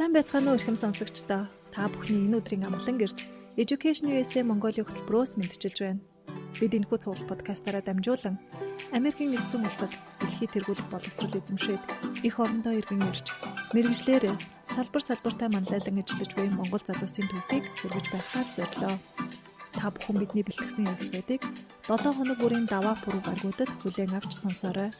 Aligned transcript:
Сайн 0.00 0.16
байцгаана 0.16 0.48
уу 0.48 0.56
эрхэм 0.56 0.80
сонсогчдоо. 0.80 1.44
Та 1.76 1.84
бүхний 1.92 2.24
энэ 2.24 2.40
өдрийн 2.40 2.64
амгалан 2.64 2.96
гэрж 2.96 3.28
Education 3.60 4.08
USA 4.08 4.40
Mongolia 4.40 4.80
хөтөлбөрөөс 4.88 5.36
мэдчилж 5.36 5.76
байна. 5.76 6.00
Бид 6.56 6.72
энэхүү 6.72 6.98
цуглал 7.04 7.28
подкастаараа 7.28 7.84
дамжуулан 7.84 8.40
Америкийн 8.96 9.36
нэгдсэн 9.36 9.60
улсад 9.60 9.92
дэлхий 10.24 10.48
тэргуулах 10.48 10.88
боловсрол 10.88 11.36
эзэмшээд 11.36 11.82
их 12.24 12.34
орондоо 12.40 12.80
иргэн 12.80 13.12
ирж 13.12 13.28
мэрэгжлэр 13.76 14.24
салбар 14.64 15.04
салбартаа 15.04 15.52
манлайлан 15.52 16.00
ажиллаж 16.00 16.32
буй 16.32 16.48
Монгол 16.48 16.80
залуусын 16.80 17.28
төвийг 17.28 17.68
хөргөж 17.84 18.06
байхаар 18.08 18.48
зорилоо. 18.56 18.96
Та 19.76 19.92
бүхэн 19.92 20.16
бидний 20.16 20.48
бэлтгэсэн 20.48 20.88
ярилцлагыг 20.88 21.44
7 21.92 22.16
хоног 22.16 22.40
бүрийн 22.40 22.64
даваа 22.64 22.96
пүрэв 23.04 23.20
гаргуудад 23.20 23.68
хүлээн 23.84 24.16
авч 24.16 24.32
сонсоорой. 24.32 24.96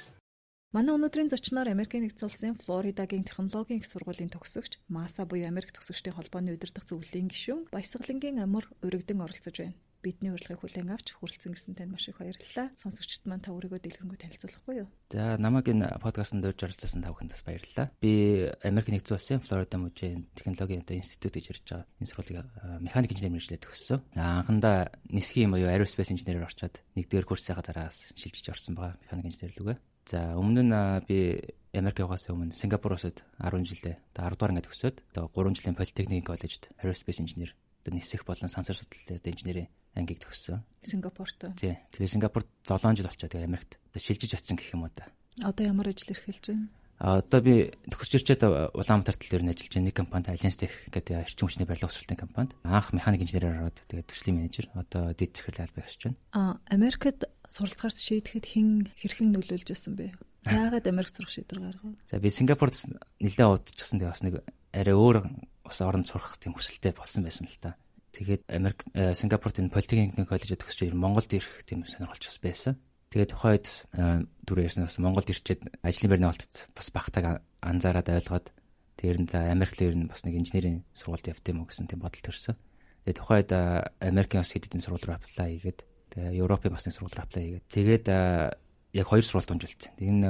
Манай 0.70 0.94
өнөөдрийн 0.94 1.26
зочноор 1.34 1.66
Америкийн 1.66 2.06
нэгдсэн 2.06 2.30
улсын 2.30 2.54
Флоридагийн 2.62 3.26
технологийн 3.26 3.82
их 3.82 3.90
сургуулийн 3.90 4.30
төгсөгч, 4.30 4.78
МАСА 4.86 5.26
буюу 5.26 5.42
Америк 5.42 5.74
төгсөгчдийн 5.74 6.14
холбооны 6.14 6.54
удирдах 6.54 6.86
зөвлөлийн 6.86 7.26
гишүүн 7.26 7.74
Баясгалангийн 7.74 8.38
амар 8.38 8.70
өргөдөн 8.78 9.18
оролцож 9.18 9.50
байна. 9.50 9.74
Бидний 9.98 10.30
урилгыг 10.30 10.62
хүлээн 10.62 10.94
авч 10.94 11.18
хүрэлцэн 11.18 11.58
ирсэн 11.58 11.74
танд 11.74 11.90
маш 11.90 12.06
их 12.06 12.22
баярлалаа. 12.22 12.70
Сонсогчдод 12.78 13.26
маань 13.26 13.42
та 13.42 13.50
өөрийгөө 13.50 13.82
дэлгэрэнгүй 13.82 14.18
танилцуулахгүй 14.22 14.74
юу? 14.86 14.88
За 15.10 15.34
намайг 15.42 15.66
энэ 15.74 15.98
подкастт 15.98 16.38
дөрж 16.38 16.62
оролцсон 16.62 17.02
та 17.02 17.10
бүхэнд 17.10 17.34
бас 17.34 17.42
баярлалаа. 17.42 17.90
Би 17.98 18.46
Америкийн 18.62 19.02
нэгдсэн 19.02 19.18
улсын 19.18 19.42
Флорида 19.42 19.76
мужийн 19.76 20.30
технологийн 20.38 20.86
одоо 20.86 20.96
институт 20.96 21.34
гэж 21.34 21.50
ярьж 21.50 21.66
байгаа 21.66 21.84
энэ 21.98 22.08
сургуулийг 22.14 22.46
механик 22.78 23.12
инженер 23.12 23.34
мэргэжлээ 23.36 23.60
төгссөн. 23.60 24.00
Анхандаа 24.16 24.88
нисхийн 25.10 25.52
буюу 25.52 25.68
aerospace 25.68 26.16
инженерээр 26.16 26.48
орчоод 26.48 26.80
нэгдүгээр 26.96 27.28
курсынхаа 27.28 27.60
дараас 27.60 28.14
шилжиж 28.16 28.48
орсон 28.48 28.80
байгаа 28.80 28.96
механик 29.04 29.28
инженер 29.28 29.52
лүгэ. 29.58 29.74
За 30.10 30.34
өмнө 30.34 30.66
нь 30.66 30.74
би 31.06 31.38
Америк 31.70 32.02
явахаас 32.02 32.26
өмнө 32.26 32.50
Сингапуроос 32.50 33.06
10 33.06 33.22
жилдээ 33.62 33.94
одоо 34.10 34.34
10 34.34 34.34
дугаар 34.34 34.50
ангид 34.50 34.66
төгсөөд 34.66 34.96
одоо 35.14 35.30
3 35.30 35.54
жилийн 35.54 35.78
политехникийн 35.78 36.26
коллежид 36.26 36.66
aerospace 36.82 37.22
инженер 37.22 37.54
одоо 37.86 37.94
нисэх 37.94 38.26
болон 38.26 38.50
сансар 38.50 38.74
судлалын 38.74 39.22
инженерийн 39.22 39.70
ангийг 39.94 40.18
төгссөн. 40.18 40.66
Сингапурт. 40.82 41.38
Тий. 41.54 41.78
Тэгээ 41.94 42.10
Сингапурт 42.10 42.50
7 42.66 42.98
жил 42.98 43.06
болчиход 43.06 43.30
тэгээ 43.38 43.46
Америкт 43.46 43.78
одоо 43.78 44.02
шилжиж 44.02 44.34
очсон 44.34 44.58
гэх 44.58 44.74
юм 44.74 44.82
уу 44.82 44.90
та. 44.90 45.06
Одоо 45.46 45.70
ямар 45.70 45.94
ажил 45.94 46.10
эрхэлж 46.10 46.42
байна? 46.42 46.66
Одоо 47.00 47.40
би 47.40 47.72
төгсч 47.88 48.20
ирчээд 48.20 48.76
Улаанбаатар 48.76 49.16
тал 49.16 49.40
дээр 49.40 49.48
ажиллаж 49.48 49.72
байгаа 49.72 49.88
нэг 49.88 49.96
компанид 49.96 50.28
Alliance 50.28 50.60
Tech 50.60 50.76
гэдэг 50.92 51.24
эрчим 51.24 51.48
хүчний 51.48 51.64
барилга 51.64 51.88
консалтын 51.88 52.20
компанид 52.20 52.52
анх 52.60 52.92
механик 52.92 53.24
инженерээр 53.24 53.72
ороод 53.72 53.80
тэгээд 53.88 54.12
төслийн 54.12 54.36
менежер 54.36 54.68
одоо 54.76 55.16
дэд 55.16 55.32
захирал 55.32 55.64
албаг 55.64 55.88
хийж 55.88 56.12
байна. 56.12 56.20
А 56.36 56.60
Америкт 56.68 57.24
суралцахаар 57.48 57.96
шийдэхэд 57.96 58.44
хэн 58.44 58.68
хэрхэн 59.00 59.32
нөлөөлж 59.32 59.64
байсан 59.72 59.96
бэ? 59.96 60.12
Яагаад 60.44 60.86
Америк 60.92 61.08
сурах 61.08 61.32
шийдвэр 61.32 61.72
гаргав? 61.72 61.96
За 62.04 62.20
би 62.20 62.28
Сингапурт 62.28 62.76
нэлээд 63.16 63.48
удажчихсан 63.48 63.96
тэгээ 63.96 64.12
бас 64.12 64.20
нэг 64.20 64.34
арай 64.76 64.92
өөр 64.92 65.24
бас 65.64 65.80
оронд 65.80 66.04
сурах 66.04 66.36
тийм 66.36 66.52
хүсэлтэй 66.52 66.92
болсон 66.92 67.24
байсан 67.24 67.48
л 67.48 67.60
та. 67.64 67.80
Тэгээд 68.12 68.44
Америк 68.52 68.84
Сингапурт 68.92 69.56
энэ 69.56 69.72
коллежид 69.72 70.60
төгсөж 70.60 70.84
ир 70.84 71.00
Монголд 71.00 71.32
ирэх 71.32 71.64
тийм 71.64 71.88
сонирхолч 71.88 72.28
бас 72.28 72.40
байсан. 72.44 72.76
Тэгээд 73.10 73.34
тухайд 73.34 73.66
э, 73.98 74.22
түрүү 74.46 74.64
ярьсан 74.70 74.86
бас 74.86 74.98
Монголд 75.02 75.30
ирчээд 75.34 75.66
ажлын 75.82 76.10
байрны 76.14 76.30
олтод 76.30 76.70
бас 76.78 76.88
багтааг 76.94 77.42
анзаараад 77.58 78.06
ойлгоод 78.06 78.46
тэр 78.94 79.18
нь 79.18 79.26
за 79.26 79.50
Америк 79.50 79.74
л 79.74 79.86
ер 79.90 79.96
нь 79.98 80.06
бас 80.06 80.22
нэг 80.22 80.38
инженерийн 80.38 80.86
сургуульд 80.94 81.26
явт 81.26 81.42
юм 81.50 81.62
уу 81.62 81.66
гэсэн 81.66 81.90
тийм 81.90 81.98
бодол 81.98 82.22
төрсөн. 82.22 82.54
Тэгээд 83.02 83.18
тухайд 83.18 83.50
э, 83.50 83.90
Америкийн 83.98 84.46
бас 84.46 84.54
хэд 84.54 84.70
хэдэн 84.70 84.84
сургууль 84.86 85.06
руу 85.10 85.18
аплай 85.18 85.58
хийгээд 85.58 85.82
Тэгээ 86.10 86.42
Европын 86.42 86.74
бас 86.74 86.86
нэг 86.86 86.94
сургууль 86.94 87.22
аплай 87.22 87.42
хийгээд 87.46 87.66
тэгээд 87.70 88.06
яг 88.10 89.06
хоёр 89.06 89.22
сургууль 89.22 89.46
дунжилсан. 89.46 89.94
Нэг 89.94 90.10
нь 90.10 90.24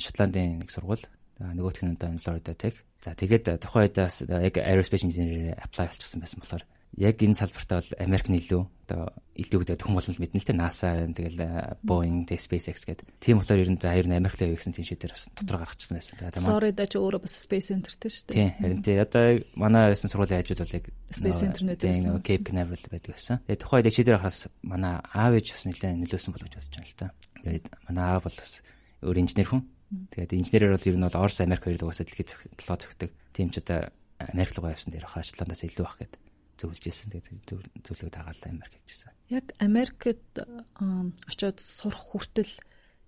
Шотландын 0.00 0.64
нэг 0.64 0.70
сургууль, 0.72 1.04
нөгөөх 1.36 1.84
нь 1.84 1.92
одоо 1.92 2.16
Florida 2.16 2.56
Tech. 2.56 2.80
За 3.04 3.12
тэгээд 3.12 3.60
тухайн 3.60 3.92
үедээс 3.92 4.24
яг 4.24 4.56
aerospace 4.56 5.04
engineer 5.04 5.52
apply 5.60 5.92
болчихсон 5.92 6.24
байсан 6.24 6.40
болохоор 6.40 6.64
яг 6.96 7.16
энэ 7.24 7.36
салбартаа 7.36 7.80
бол 7.80 7.90
Америк 8.04 8.28
нь 8.28 8.36
илүү 8.36 8.62
одоо 8.84 9.08
илүү 9.32 9.58
гэдэг 9.64 9.80
хүн 9.80 9.96
болно 9.96 10.12
л 10.12 10.20
мэднэ 10.20 10.40
л 10.44 10.48
те 10.48 10.52
NASA 10.52 10.88
тэгэл 11.08 11.80
Boeing, 11.80 12.28
тэг 12.28 12.36
SpaceX 12.36 12.84
гэдэг. 12.84 13.08
Тийм 13.16 13.40
болохоор 13.40 13.64
ер 13.64 13.72
нь 13.72 13.80
за 13.80 13.96
хоёр 13.96 14.06
нь 14.12 14.16
Америк 14.20 14.36
л 14.36 14.44
яваа 14.44 14.60
гэсэн 14.60 14.76
тийм 14.76 14.84
шийдээр 14.92 15.16
бас 15.16 15.24
дотор 15.32 15.56
гаргачихсан 15.64 15.96
байсан. 15.96 16.14
Тэгээд 16.20 16.44
Florida 16.44 16.84
ч 16.84 16.92
өөрөө 17.00 17.20
бас 17.24 17.32
Space 17.32 17.72
Center-тэй 17.72 18.10
шүү 18.12 18.24
дээ. 18.28 18.36
Тийм 18.36 18.50
харин 18.60 18.80
тий 18.84 18.96
одоо 19.00 19.24
манай 19.56 19.88
ясан 19.88 20.12
сургуулийн 20.12 20.40
хажууд 20.44 20.60
бол 20.60 20.76
яг 20.76 20.86
Space 21.08 21.40
Center-нүүд 21.40 21.80
байсан. 21.80 22.08
Cape 22.20 22.44
Canaveral 22.44 22.84
байдаг 22.92 23.12
байсан. 23.16 23.36
Тэгээд 23.48 23.62
тухайд 23.64 23.88
яг 23.88 23.96
шийдээр 23.96 24.20
хахаас 24.20 24.40
манай 24.60 24.94
аав 25.00 25.32
ээж 25.32 25.46
бас 25.56 25.64
нэлээд 25.64 25.96
нөлөөсөн 25.96 26.32
болов 26.36 26.44
гэж 26.44 26.56
бодож 26.60 26.76
байна 26.76 26.90
л 26.92 27.00
та. 27.00 27.08
Тэгээд 27.40 27.66
манай 27.88 28.04
аав 28.04 28.22
бол 28.28 28.36
бас 28.36 28.52
өөр 29.00 29.16
инженер 29.16 29.48
хүн. 29.48 29.62
Тэгээд 30.12 30.36
инженерээр 30.36 30.76
бол 30.76 30.88
ер 30.92 30.96
нь 31.00 31.06
бол 31.08 31.20
Орос 31.24 31.40
Америк 31.40 31.64
хоёрыг 31.64 31.84
угаасаа 31.84 32.04
дэлхийд 32.04 32.36
толгой 32.60 32.80
зөгтөг. 32.80 33.10
Тийм 33.32 33.48
ч 33.48 33.64
одоо 33.64 33.88
Америк 34.20 34.56
руу 34.56 34.72
явсан 34.72 34.92
дээр 34.92 35.08
хаачлаандаас 35.08 35.64
илүү 35.64 35.84
бах 35.84 36.00
гэдэг 36.00 36.21
зөвлөж 36.62 36.84
ирсэн. 36.86 37.10
Тэгээд 37.10 37.82
зөвлөгөө 37.82 38.12
дагаалаа 38.14 38.48
Америк 38.54 38.78
хийжсэн. 38.86 39.10
Яг 39.34 39.46
Америкт 39.58 40.38
очиод 41.26 41.58
сурах 41.58 41.98
хүртэл 41.98 42.54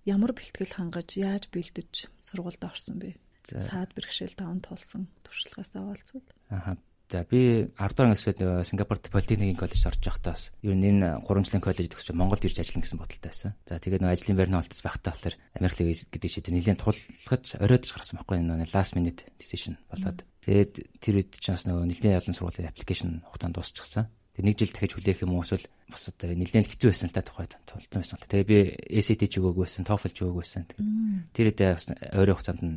ямар 0.04 0.34
бэлтгэл 0.34 0.74
хангаж 0.74 1.14
яаж 1.14 1.48
бэлдэж 1.54 2.10
сургуульд 2.18 2.62
орсон 2.66 2.98
бэ? 2.98 3.14
Саад 3.46 3.94
бэрхшээл 3.94 4.34
таван 4.34 4.60
тулсан 4.60 5.06
туршлагаас 5.22 5.72
авалцвал. 5.76 6.26
Аха. 6.50 6.76
За 7.10 7.22
би 7.22 7.68
10 7.78 7.94
дахь 7.94 8.00
ангид 8.00 8.40
э, 8.40 8.64
Сингапурт 8.64 9.10
политехникийн 9.12 9.60
коллежид 9.60 9.86
орж 9.86 10.00
байхдаа 10.00 10.34
ер 10.64 10.74
нь 10.74 10.88
энэ 10.88 11.20
3 11.20 11.44
жилийн 11.44 11.60
коллежид 11.60 11.92
төгсөж 11.92 12.16
Монголд 12.16 12.42
ирж 12.48 12.58
ажиллана 12.58 12.82
гэсэн 12.82 12.98
бодолтой 12.98 13.28
байсан. 13.28 13.52
За 13.68 13.76
тэгээд 13.76 14.00
нэг 14.00 14.12
ажлын 14.16 14.38
байрны 14.40 14.56
олдос 14.56 14.80
байхдаа 14.80 15.12
болохоор 15.12 15.36
Америк 15.52 15.76
гэдэг 16.08 16.30
шийдвэр 16.32 16.54
нэлээд 16.56 16.80
тулгаж 16.80 17.44
оройтж 17.60 17.92
гарсан 17.92 18.16
байхгүй 18.18 18.40
энэ 18.40 18.72
last 18.72 18.96
minute 18.96 19.28
decision 19.36 19.76
болоод 19.92 20.24
Тэгээд 20.44 20.72
тэр 21.00 21.14
үед 21.24 21.32
ч 21.40 21.46
бас 21.48 21.64
нөгөө 21.64 21.88
нэлээд 21.88 22.20
ялан 22.20 22.36
сургуулийн 22.36 22.68
аппликейшн 22.68 23.24
хугацаанд 23.24 23.56
дуусчихсан. 23.56 24.12
Тэгээд 24.36 24.44
нэг 24.44 24.56
жил 24.60 24.72
дахиж 24.76 24.92
хүлээх 24.92 25.24
юм 25.24 25.32
уу 25.40 25.44
эсвэл 25.46 25.64
бас 25.88 26.04
одоо 26.12 26.28
нэлээд 26.36 26.68
хэцүү 26.68 26.88
байсан 26.92 27.08
л 27.08 27.16
та 27.16 27.24
тухайд 27.24 27.56
тулцсан 27.64 28.00
байсан. 28.04 28.18
Тэгээд 28.20 28.50
би 28.52 28.58
ACT 28.92 29.22
ч 29.24 29.34
өгөөгүй 29.40 29.64
байсан, 29.64 29.88
TOEFL 29.88 30.12
ч 30.12 30.18
өгөөгүй 30.20 30.42
байсан. 30.44 30.62
Тэгээд 30.68 31.32
тэр 31.32 31.46
үедээ 31.48 31.70
бас 31.72 31.86
ойрын 32.12 32.36
хугацаанд 32.36 32.60
нь 32.60 32.76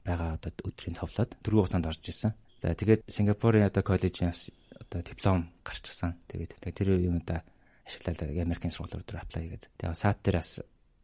байгаа 0.00 0.30
одоо 0.40 0.50
өдрийн 0.64 0.96
товлоод 0.96 1.30
дөрвөн 1.44 1.60
хугацаанд 1.68 1.88
орж 1.92 2.04
исэн. 2.08 2.32
За 2.62 2.72
тэгээд 2.72 3.04
Сингапурын 3.04 3.68
одоо 3.68 3.82
коллежийн 3.84 4.32
одоо 4.80 5.00
диплом 5.04 5.52
гарчихсан. 5.60 6.16
Тэр 6.24 6.48
үед. 6.48 6.56
Тэр 6.56 6.88
юм 6.96 7.20
одоо 7.20 7.44
ашиглаад 7.84 8.22
Америкийн 8.32 8.72
сургуулиуд 8.72 9.12
руу 9.12 9.20
apply 9.20 9.44
хийгээд. 9.44 9.64
Тэгээд 9.76 9.98
SAT 9.98 10.18
дээр 10.24 10.40
бас 10.40 10.50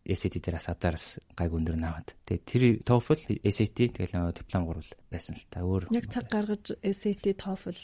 SAT 0.04 0.40
дээр 0.40 0.56
асаадараас 0.58 1.20
гайг 1.36 1.52
өндөр 1.52 1.76
наваад. 1.76 2.16
Тэгээ 2.24 2.44
тэр 2.48 2.62
TOEFL, 2.88 3.36
SAT 3.44 3.78
тэгэл 4.00 4.32
диплом 4.32 4.64
гурвал 4.64 4.92
байсан 5.12 5.36
л 5.36 5.44
та. 5.52 5.60
Өөр 5.60 5.92
яг 5.92 6.08
цаг 6.08 6.26
гаргаж 6.32 6.72
SAT, 6.80 7.36
TOEFL 7.36 7.78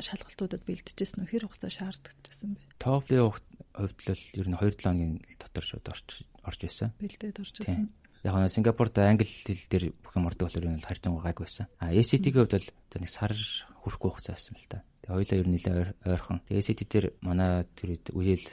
шалгалтуудад 0.00 0.64
бэлдэжсэн 0.64 1.22
үү? 1.22 1.30
Хэр 1.30 1.44
хугацаа 1.46 1.70
шаардчихсан 1.70 2.56
бэ? 2.56 2.62
TOEFL-ийн 2.80 3.24
хувьд 3.28 3.98
л 4.08 4.24
ер 4.40 4.48
нь 4.48 4.56
2-7 4.56 4.80
хоногийн 4.80 5.14
дотор 5.36 5.64
шууд 5.64 5.86
орж 5.92 6.08
орж 6.44 6.60
исэн. 6.64 6.92
Бэлдээд 6.96 7.40
орж 7.40 7.56
исэн. 7.60 7.92
Яг 8.22 8.36
нь 8.38 8.48
Сингапурт 8.48 8.96
англи 9.02 9.26
хэл 9.26 9.68
дээр 9.68 9.84
бүх 9.98 10.16
юм 10.16 10.28
ордог 10.30 10.48
болохоор 10.48 10.72
энэ 10.72 10.86
харьцан 10.86 11.18
гайг 11.20 11.42
байсан. 11.42 11.66
А 11.82 11.92
SAT-ийн 11.92 12.32
хувьд 12.32 12.54
бол 12.56 12.68
нэг 12.96 13.10
сар 13.10 13.34
хүрэхгүй 13.82 14.10
хугацаа 14.12 14.36
байсан 14.38 14.56
л 14.56 14.68
та. 14.70 14.84
Тэгээ 15.02 15.16
хоёлаа 15.18 15.40
ер 15.42 15.48
нь 15.50 15.54
нэлээ 15.58 15.74
ойрхон. 16.06 16.38
Тэгээ 16.46 16.62
SAT 16.62 16.80
дээр 16.86 17.06
манай 17.26 17.66
тэр 17.74 17.98
үеэл 18.14 18.46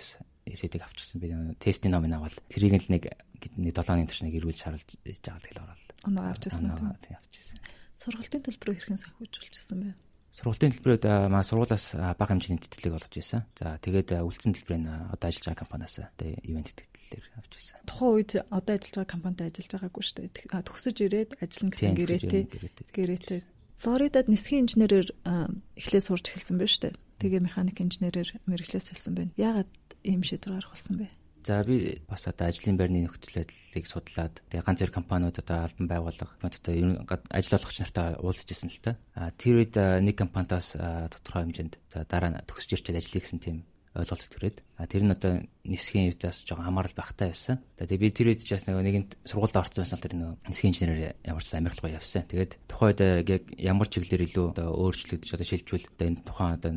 эсэдэг 0.54 0.82
авчихсан 0.84 1.22
би 1.22 1.30
тестийн 1.62 1.94
номыг 1.94 2.18
аваад 2.18 2.36
тэрийг 2.50 2.78
л 2.80 2.92
нэг 2.94 3.04
нэг 3.56 3.74
7 3.78 3.94
оны 3.94 4.08
турш 4.10 4.22
нэг 4.26 4.36
ирүүл 4.36 4.58
шаарлж 4.58 5.00
байгаа 5.06 5.40
тэгэл 5.40 5.64
ороод. 5.64 5.90
Оноо 6.06 6.26
авчихсан 6.34 6.70
уу? 6.70 6.96
Тийм 7.00 7.16
авчихсан. 7.16 7.58
Сургалтын 8.00 8.44
төлбөрөөр 8.44 8.78
хэрхэн 8.80 9.00
санхүүжүүлчихсэн 9.00 9.78
бэ? 9.80 9.92
Сургалтын 10.30 10.72
төлбөрөд 10.72 11.04
маа 11.34 11.44
сургуулаас 11.44 11.86
бага 12.16 12.32
хэмжээний 12.32 12.62
тэтгэлэг 12.62 12.96
олгож 12.96 13.16
ирсэн. 13.18 13.44
За 13.58 13.76
тэгээд 13.82 14.14
үлдсэн 14.24 14.54
төлбөрийн 14.56 14.86
одоо 15.10 15.28
ажиллаж 15.28 15.46
байгаа 15.52 15.64
компаниас 15.66 15.96
одоо 16.00 16.30
ивент 16.46 16.70
тэтгэлээр 16.70 17.26
авч 17.36 17.54
ирсэн. 17.58 17.82
Тухайн 17.90 18.14
үед 18.14 18.32
одоо 18.48 18.74
ажиллаж 18.78 18.96
байгаа 18.96 19.14
компанид 19.20 19.42
ажиллаж 19.42 19.72
байгаагүй 19.74 20.04
шүү 20.06 20.16
дээ. 20.22 20.64
Төгсөж 20.70 20.96
ирээд 21.02 21.32
ажиллана 21.42 21.72
гэсэн 21.74 21.96
гэрээтэй. 21.98 22.44
Гэрээтэй. 22.94 23.42
Флоридад 23.80 24.28
нисхийн 24.30 24.68
инженерээр 24.70 25.10
эхлээд 25.80 26.06
сурч 26.06 26.26
эхэлсэн 26.30 26.56
байна 26.62 26.72
шүү 26.72 26.84
дээ. 26.88 26.96
Тэгээ 27.20 27.42
механик 27.44 27.78
инженерээр 27.80 28.30
мэрэгчлээ 28.48 28.84
салсан 28.86 29.16
байна. 29.16 29.32
Яагаад 29.40 29.72
ийм 30.04 30.22
шийдвэр 30.24 30.60
гаргах 30.60 30.76
болсон 30.76 30.98
бэ? 31.04 31.08
За 31.44 31.64
би 31.64 32.02
бас 32.08 32.28
одоо 32.28 32.52
ажлын 32.52 32.78
байрны 32.78 33.08
нөхцөл 33.08 33.42
байдлыг 33.42 33.86
судлаад 33.88 34.44
тэгээ 34.52 34.66
ганц 34.66 34.80
зэрэг 34.84 34.96
компаниуд 35.00 35.40
одоо 35.40 35.64
албан 35.64 35.88
байгууллага 35.88 36.36
одоо 36.44 36.74
нь 36.76 37.00
ажил 37.32 37.58
олгогч 37.58 37.78
нартай 37.80 38.20
уулзаж 38.20 38.50
исэн 38.52 38.70
л 38.70 38.84
та. 38.84 39.00
А 39.16 39.32
тэр 39.32 39.64
үед 39.64 39.76
нэг 39.80 40.20
компаниас 40.20 40.76
тодорхой 40.76 41.48
хэмжээнд 41.48 41.74
за 41.96 42.04
дараа 42.04 42.44
төгсөж 42.44 42.76
ирчээд 42.76 43.00
ажиллая 43.00 43.24
гэсэн 43.24 43.40
тийм 43.40 43.58
ойлголт 43.96 44.30
төрээд 44.30 44.58
а 44.78 44.86
тэр 44.86 45.04
нь 45.08 45.16
одоо 45.16 45.42
нисхийн 45.66 46.14
юутаас 46.14 46.46
жоохон 46.46 46.68
хамаарал 46.70 46.94
багтаа 46.94 47.34
байсан. 47.34 47.58
Тэгээ 47.80 47.98
би 47.98 48.10
тэр 48.14 48.28
үед 48.30 48.46
ч 48.46 48.54
бас 48.54 48.68
нэг 48.70 48.78
нэгэнт 48.78 49.12
сургуульд 49.26 49.58
орсон 49.58 49.82
байсан 49.82 49.98
л 49.98 50.06
тэр 50.06 50.16
нэг 50.16 50.30
нисхийн 50.46 50.72
инженерээр 50.76 51.16
ямар 51.26 51.44
ч 51.44 51.50
Америк 51.58 51.82
руу 51.82 51.92
явсан. 51.92 52.24
Тэгээд 52.30 52.52
тухайд 52.70 53.00
яг 53.02 53.44
ямар 53.58 53.88
чиглэлээр 53.90 54.26
илүү 54.30 54.46
одоо 54.54 54.68
өөрчлөгдөж 54.78 55.30
одоо 55.34 55.48
шилжүүл 55.48 55.90
одоо 55.90 56.06
энэ 56.06 56.22
тухайн 56.22 56.58
одоо 56.62 56.72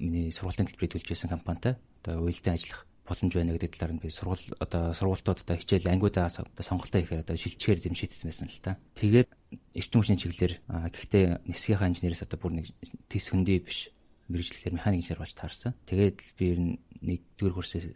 миний 0.00 0.32
сургуулийн 0.32 0.66
төлбөрийг 0.66 0.96
төлж 0.96 1.06
байсан 1.12 1.30
компанитай 1.30 1.76
одоо 2.02 2.24
уялдаа 2.24 2.56
ажиллах 2.56 2.88
боломж 3.10 3.34
байна 3.34 3.54
гэдэг 3.54 3.70
талаар 3.74 3.94
нь 3.98 4.02
би 4.02 4.08
сургууль 4.08 4.44
одоо 4.62 4.94
сургуультууд 4.94 5.42
одоо 5.44 5.56
хичээл 5.58 5.90
ангиудаа 5.90 6.30
одоо 6.30 6.64
сонголтоо 6.64 7.00
хийхээр 7.02 7.24
одоо 7.26 7.36
шилжчихээр 7.36 7.86
юм 7.90 7.96
шийдсэн 7.98 8.26
байсан 8.30 8.48
л 8.48 8.62
та. 8.62 8.78
Тэгээд 8.94 9.28
эрчим 9.74 9.98
хүчний 9.98 10.20
чиглэлээр 10.20 10.54
гэхдээ 10.94 11.24
нисгийнхаа 11.50 11.90
инженерээс 11.90 12.24
одоо 12.24 12.38
бүр 12.38 12.52
нэг 12.62 12.66
тис 13.10 13.26
хөндөй 13.34 13.58
биш 13.60 13.90
мэрэгчлэлээр 14.30 14.78
механик 14.78 15.02
инженер 15.02 15.20
болж 15.26 15.34
таарсан. 15.34 15.74
Тэгээд 15.90 16.18
би 16.38 16.44
ер 16.54 16.58
нь 16.62 16.72
нэгдүгээр 17.02 17.56
курсээс 17.58 17.86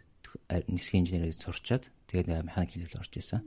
нисгийн 0.67 1.07
инженерийг 1.07 1.39
сурчаад 1.39 1.87
тэгээд 2.11 2.43
механик 2.43 2.75
инженер 2.75 2.99
орж 2.99 3.13
исэн. 3.15 3.39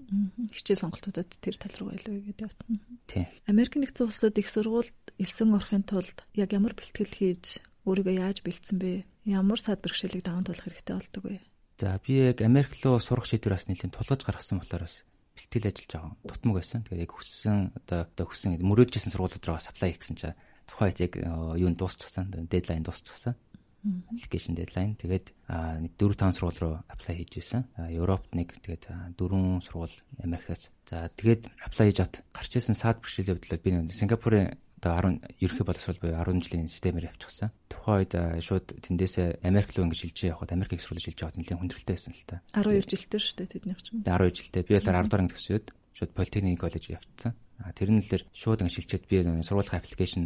Хичээл 0.48 0.82
сонголтуудад 0.88 1.28
тэр 1.36 1.56
тал 1.60 1.74
руу 1.78 1.92
илүү 1.92 2.16
игээд 2.32 2.48
явтана. 2.48 2.80
Тийм. 3.04 3.28
Америк 3.44 3.76
нэгдсэн 3.76 4.08
улсад 4.08 4.40
их 4.40 4.48
сургуульд 4.48 4.96
элсэн 5.20 5.52
орохын 5.52 5.84
тулд 5.84 6.24
яг 6.32 6.50
ямар 6.56 6.72
бэлтгэл 6.72 7.12
хийж 7.12 7.60
өөрийгөө 7.88 8.14
яаж 8.20 8.44
бэлдсэн 8.44 8.76
бэ? 8.76 9.08
Ямар 9.24 9.58
сад 9.58 9.80
бэрхшээлийг 9.80 10.22
даван 10.22 10.44
туулах 10.44 10.68
хэрэгтэй 10.68 10.94
болдог 10.94 11.24
вэ? 11.24 11.40
За 11.80 11.96
би 12.04 12.12
яг 12.20 12.44
Америк 12.44 12.76
руу 12.84 13.00
сурах 13.00 13.24
шийдвэр 13.24 13.56
бас 13.56 13.66
нэлийн 13.66 13.90
тулгаж 13.90 14.20
гаргасан 14.22 14.60
болохоор 14.60 14.84
бас 14.84 15.08
бэлтгэл 15.32 15.68
ажиллаж 15.72 15.90
байгаа 15.96 16.12
тутмаг 16.28 16.54
байсан. 16.60 16.84
Тэгээд 16.84 17.04
яг 17.08 17.12
хүссэн 17.16 17.58
одоо 17.72 17.98
одоо 18.04 18.26
хүссэн 18.28 18.60
мөрөөдчихсэн 18.60 19.12
сургуулиуд 19.14 19.46
руу 19.48 19.58
саплай 19.62 19.96
хийсэн 19.96 20.16
чинь 20.20 20.38
тухайд 20.68 21.00
яг 21.00 21.12
юу 21.16 21.70
дуусчихсан, 21.72 22.28
дедлайн 22.50 22.84
дуусчихсан 22.84 23.38
application 23.84 24.58
deadline. 24.58 24.98
Тэгээд 24.98 25.32
нэг 25.48 25.92
4 25.96 26.18
5 26.18 26.36
сургууль 26.36 26.60
руу 26.60 26.74
apply 26.90 27.14
хийж 27.22 27.38
байсан. 27.38 27.62
Европт 27.78 28.34
нэг 28.34 28.52
тэгээд 28.58 29.14
4 29.16 29.62
сургууль 29.62 29.94
Америкаас. 30.18 30.70
За 30.90 31.08
тэгээд 31.08 31.46
apply 31.62 31.86
хийж 31.88 31.98
ат 32.02 32.14
гарч 32.34 32.52
исэн 32.58 32.74
саад 32.74 33.00
бэрхшээлийн 33.00 33.38
хувьд 33.38 33.62
би 33.62 33.70
нэг 33.70 33.92
Сингапурын 33.94 34.58
одоо 34.78 35.18
10 35.18 35.42
ерөнхий 35.42 35.66
боловсрол 35.66 35.98
буюу 35.98 36.14
10 36.14 36.40
жилийн 36.46 36.70
системээр 36.70 37.10
явчихсан. 37.10 37.50
Тухайн 37.66 38.06
үед 38.06 38.14
шууд 38.40 38.66
тэндээсээ 38.78 39.42
Америк 39.42 39.74
руу 39.74 39.90
ингэж 39.90 39.98
шилжиж 39.98 40.30
явахад 40.30 40.54
Америк 40.54 40.72
их 40.78 40.82
сурвалж 40.82 41.02
шилжиж 41.02 41.22
явахад 41.26 41.38
нэлээд 41.42 41.58
хүндрэлтэй 41.58 41.94
байсан 41.98 42.14
л 42.14 42.26
та. 42.30 42.42
12 42.54 42.86
жилтэй 42.86 43.20
шүү 43.20 43.36
дээ 43.42 43.52
тэднийх 43.58 43.80
чинь. 43.82 44.02
12 44.06 44.38
жилтэй. 44.38 44.62
Би 44.62 44.72
болохоор 44.78 44.96
10 45.02 45.10
дугаар 45.10 45.30
төгсөөд 45.34 45.66
шууд 45.98 46.12
политехник 46.14 46.60
коллеж 46.62 46.84
явцсан. 46.94 47.34
А 47.58 47.74
тэр 47.74 47.90
нь 47.90 47.98
л 47.98 48.22
шууд 48.30 48.62
ингэ 48.62 48.74
шилжээд 48.78 49.04
би 49.10 49.16
сургуулийн 49.42 49.82
аппликейшн 49.82 50.24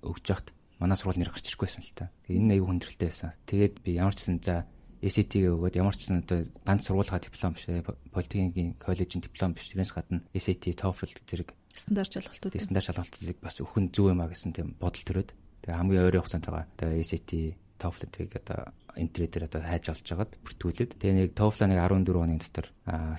өгч 0.00 0.24
явахад 0.32 0.48
манай 0.80 0.96
сургууль 0.96 1.20
нэр 1.20 1.28
гарч 1.28 1.44
ирэхгүй 1.44 1.68
байсан 1.68 1.84
л 1.84 1.92
та. 1.92 2.08
Энэ 2.24 2.56
аюу 2.56 2.72
хүндрэлтэй 2.72 3.08
байсан. 3.12 3.36
Тэгээд 3.44 3.84
би 3.84 4.00
ямар 4.00 4.16
ч 4.16 4.24
сан 4.24 4.40
за 4.40 4.64
SAT-г 5.00 5.52
өгөөд 5.52 5.76
ямар 5.76 5.96
ч 5.96 6.08
сан 6.08 6.24
одоо 6.24 6.48
ганц 6.64 6.88
сургуулийн 6.88 7.20
диплом 7.20 7.52
биш 7.52 7.68
политикийн 8.12 8.76
коллежийн 8.80 9.20
диплом 9.20 9.52
биш 9.52 9.72
тэрнээс 9.72 9.92
гадна 9.92 10.24
SAT, 10.32 10.72
TOEFL 10.76 11.12
зэрэг 11.28 11.52
стандарт 11.74 12.12
шалгалтууд 12.14 12.58
стандарт 12.58 12.86
шалгалтыг 12.90 13.38
бас 13.40 13.60
өхөн 13.60 13.90
зүг 13.94 14.12
юм 14.12 14.20
а 14.20 14.30
гэсэн 14.30 14.52
тийм 14.54 14.74
бодол 14.80 15.04
төрөөд 15.06 15.30
тэгээ 15.64 15.78
хамгийн 15.78 16.06
ойрын 16.08 16.22
хугацаанд 16.24 16.46
байгаа 16.48 16.66
одоо 16.66 16.90
SAT, 17.04 17.30
TOEFL-ийг 17.80 18.32
одоо 18.36 18.72
интернетээр 18.96 19.46
одоо 19.46 19.60
хайж 19.62 19.88
олж 19.88 20.08
агаад 20.12 20.32
бүртгүүлээд 20.44 20.98
тэгээ 20.98 21.16
нэг 21.16 21.28
TOEFL-ыг 21.36 21.78
14 21.80 22.12
хоногийн 22.12 22.42
дотор 22.42 22.66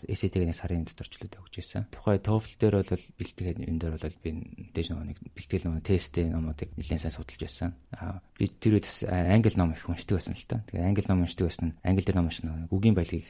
SAT-г 0.06 0.44
нэг 0.46 0.58
сарын 0.58 0.86
дотор 0.86 1.08
ч 1.08 1.14
л 1.18 1.26
өгч 1.26 1.56
ирсэн. 1.58 1.88
Тухай 1.90 2.18
TOEFL 2.20 2.54
дээр 2.60 2.76
бол 2.82 3.06
бэлтгэхэд 3.18 3.58
энэ 3.66 3.80
дээр 3.80 3.96
бол 3.98 4.18
би 4.22 4.30
дэж 4.76 4.88
нэг 4.94 5.18
бэлтгэл 5.22 5.66
нэг 5.72 5.86
тестийн 5.86 6.34
номуудыг 6.36 6.70
нэлээд 6.76 7.02
сайн 7.02 7.16
судалж 7.16 7.42
байсан. 7.42 7.72
Би 8.38 8.46
тэр 8.52 8.78
үед 8.78 8.88
англи 9.08 9.56
ном 9.58 9.72
их 9.74 9.86
уншдаг 9.88 10.20
байсан 10.20 10.36
л 10.36 10.46
та. 10.46 10.62
Тэгээ 10.70 10.86
англи 10.86 11.06
ном 11.08 11.24
уншдаг 11.26 11.46
байсан 11.48 11.66
нь 11.72 11.76
англи 11.82 12.06
дээр 12.06 12.18
ном 12.20 12.30
уншна. 12.30 12.68
Үгийн 12.70 12.98
баялагийг 12.98 13.26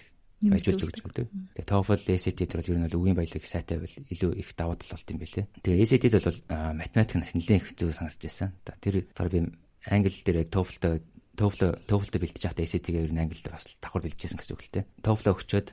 баяжуулж 0.50 0.82
өгч 0.82 1.00
байдаг. 1.06 1.28
Тэгээ 1.30 1.70
TOEFL, 1.70 2.02
SAT 2.18 2.40
дээр 2.42 2.60
бол 2.62 2.72
ер 2.72 2.80
нь 2.82 2.86
бол 2.90 3.00
үгийн 3.06 3.18
баялаг 3.18 3.44
сайтай 3.46 3.78
байл 3.78 3.96
илүү 4.10 4.32
их 4.42 4.50
давуу 4.58 4.76
тал 4.80 4.94
болт 4.98 5.12
юм 5.14 5.20
байлээ. 5.22 5.46
Тэгээ 5.62 5.86
SAT-д 5.86 6.16
бол 6.18 6.40
математик 6.82 7.18
нь 7.20 7.26
нэлээд 7.38 7.62
их 7.62 7.68
зөв 7.78 7.90
санагдаж 7.94 8.22
байсан. 8.26 8.50
Тэр 8.82 8.96
болохоор 9.06 9.30
би 9.30 9.40
англи 9.86 10.18
дээр 10.26 10.50
TOEFL-д 10.50 11.04
TOEFL 11.38 11.62
TOEFL-д 11.86 12.16
бэлтэж 12.18 12.44
байхдаа 12.50 12.66
SAT-гээ 12.66 13.06
ер 13.06 13.14
нь 13.14 13.22
англи 13.22 13.42
бас 13.46 13.66
давхар 13.78 14.02
бэлдэжсэн 14.02 14.38
гэсэн 14.42 14.56
үг 14.58 14.64
л 14.66 14.74
дээ. 14.82 14.86
TOEFL 15.06 15.32
өгчөөд 15.38 15.68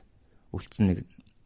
үлдсэн 0.53 0.85
нэг 0.89 0.99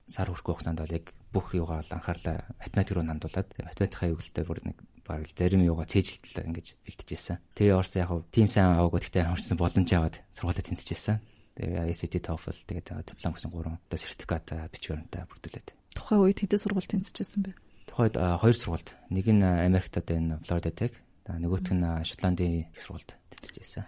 сар 0.08 0.28
хүрэхгүй 0.28 0.54
хугацаанд 0.54 0.84
бол 0.84 0.98
яг 1.00 1.06
бүх 1.34 1.56
юугаа 1.58 1.82
анхаарлаа 1.82 2.46
математик 2.60 2.94
руу 2.96 3.06
нандуулаад 3.08 3.50
математикаа 3.58 4.12
юугэлтэй 4.14 4.44
бүр 4.46 4.60
нэг 4.68 4.78
баг 5.04 5.28
зарим 5.36 5.66
юугаа 5.66 5.90
цээжилтэл 5.90 6.48
ингэж 6.48 6.68
бэлтжижсэн. 6.86 7.42
Тэгээ 7.58 7.76
орс 7.76 7.96
яг 8.00 8.12
тийм 8.32 8.48
сайн 8.48 8.78
аваагүй 8.78 9.04
гэхдээ 9.04 9.28
хамарчсан 9.28 9.58
боломж 9.60 9.90
аваад 9.92 10.16
сургуулиуд 10.32 10.68
тэнцэжсэн. 10.70 11.18
Тэгээ 11.54 11.94
SAT 11.94 12.16
TOEFL 12.18 12.58
тэгээд 12.66 12.88
диплом 13.06 13.34
гэсэн 13.38 13.52
гурван 13.54 13.78
одоо 13.78 14.00
сертификат 14.02 14.50
бичвэрнтэй 14.74 15.22
бүрдүүлээд. 15.30 15.70
Тухайн 15.94 16.26
үед 16.26 16.42
хэдэн 16.42 16.58
сургууль 16.58 16.90
тэнцэжсэн 16.90 17.42
бэ? 17.46 17.54
Тухайд 17.86 18.18
хоёр 18.18 18.58
сургуульд. 18.58 18.90
Нэг 19.14 19.30
нь 19.30 19.46
Америкт 19.46 19.94
одоо 19.94 20.18
энэ 20.18 20.42
Florida 20.42 20.74
Tech, 20.74 20.98
нөгөөх 21.30 21.70
нь 21.70 21.86
Шотландын 22.10 22.66
их 22.66 22.82
сургуульд 22.82 23.14
тэнцэжсэн. 23.38 23.86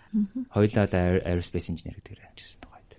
Хоёулаа 0.53 0.85
aerospace 1.25 1.73
engineer 1.73 1.97
гэдгээр 1.97 2.21
ажилласан 2.38 2.62
тухайд. 2.62 2.89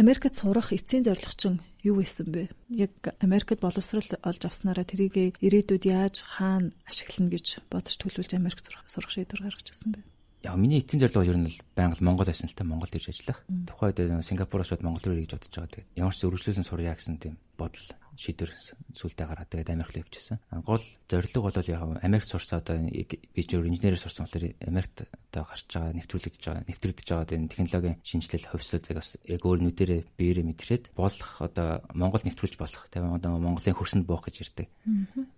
Америкт 0.00 0.32
сурах 0.32 0.72
эцсийн 0.72 1.04
зорилго 1.04 1.36
чинь 1.36 1.60
юу 1.84 2.00
байсан 2.00 2.32
бэ? 2.32 2.48
Яг 2.72 2.96
Америкт 3.20 3.60
боловсрол 3.60 4.08
олж 4.24 4.42
авснараа 4.48 4.88
тэрийг 4.88 5.36
ирээдүйд 5.44 5.84
яаж 5.84 6.24
хаана 6.24 6.72
ашиглана 6.88 7.28
гэж 7.28 7.60
бодож 7.68 8.00
төлөвлөж 8.00 8.32
Америк 8.32 8.64
сурах 8.64 8.88
сурах 8.88 9.12
шийдвэр 9.12 9.44
гаргаж 9.44 9.68
ирсэн 9.68 9.92
бэ? 9.92 10.00
Яг 10.46 10.54
миний 10.54 10.78
эцсийн 10.78 11.02
зорилго 11.02 11.26
ер 11.26 11.38
нь 11.42 11.50
л 11.50 11.58
байнга 11.74 11.98
Монгол 11.98 12.30
байсан 12.30 12.46
л 12.46 12.54
та 12.54 12.62
Монголд 12.62 12.94
ирж 12.94 13.10
ажиллах. 13.10 13.42
Тухайд 13.66 13.98
Сингапуроос 14.22 14.70
шууд 14.70 14.86
Монгол 14.86 15.02
руу 15.10 15.18
ирж 15.18 15.34
бодож 15.34 15.50
байгаа. 15.50 15.74
Тэгээд 15.74 15.98
ямар 15.98 16.14
ч 16.14 16.22
өргөжлүүлсэн 16.22 16.62
сурья 16.62 16.94
гэсэн 16.94 17.18
тийм 17.18 17.34
бодол 17.58 17.82
шийдвэр 18.16 18.50
сүултээ 18.96 19.26
гараад 19.28 19.50
тэгээд 19.52 19.74
Америк 19.76 19.92
руу 19.92 20.06
явчихсан. 20.06 20.40
Гол 20.64 20.80
зорилго 21.10 21.40
бол 21.42 21.52
яг 21.52 21.82
Америк 22.00 22.24
сурсаа 22.24 22.64
одоо 22.64 22.80
би 22.80 23.42
ч 23.42 23.50
инженерээр 23.58 24.00
сурсан 24.00 24.24
болохоор 24.24 24.56
Америкт 24.64 25.04
одоо 25.34 25.44
гарч 25.44 25.68
байгаа 25.68 25.92
нэвтрүүлэгдэж 26.00 26.42
байгаа 26.46 26.64
нэвтрэгдэж 26.64 27.06
байгаа 27.12 27.36
энэ 27.36 27.52
технологийн 27.52 28.00
шинжилэл 28.00 28.48
хувьсуудыг 28.48 28.96
бас 28.96 29.20
яг 29.20 29.42
өөр 29.44 29.60
нүдэрээ 29.68 30.00
биеэрээ 30.16 30.46
мэдрээд 30.48 30.84
болох 30.96 31.30
одоо 31.44 31.84
Монгол 31.92 32.24
нэвтрүүлж 32.24 32.56
болох 32.56 32.88
тийм 32.88 33.12
одоо 33.12 33.36
Монголын 33.36 33.76
хөрсөнд 33.76 34.08
буух 34.08 34.24
гэж 34.24 34.36
ирдэг. 34.48 34.68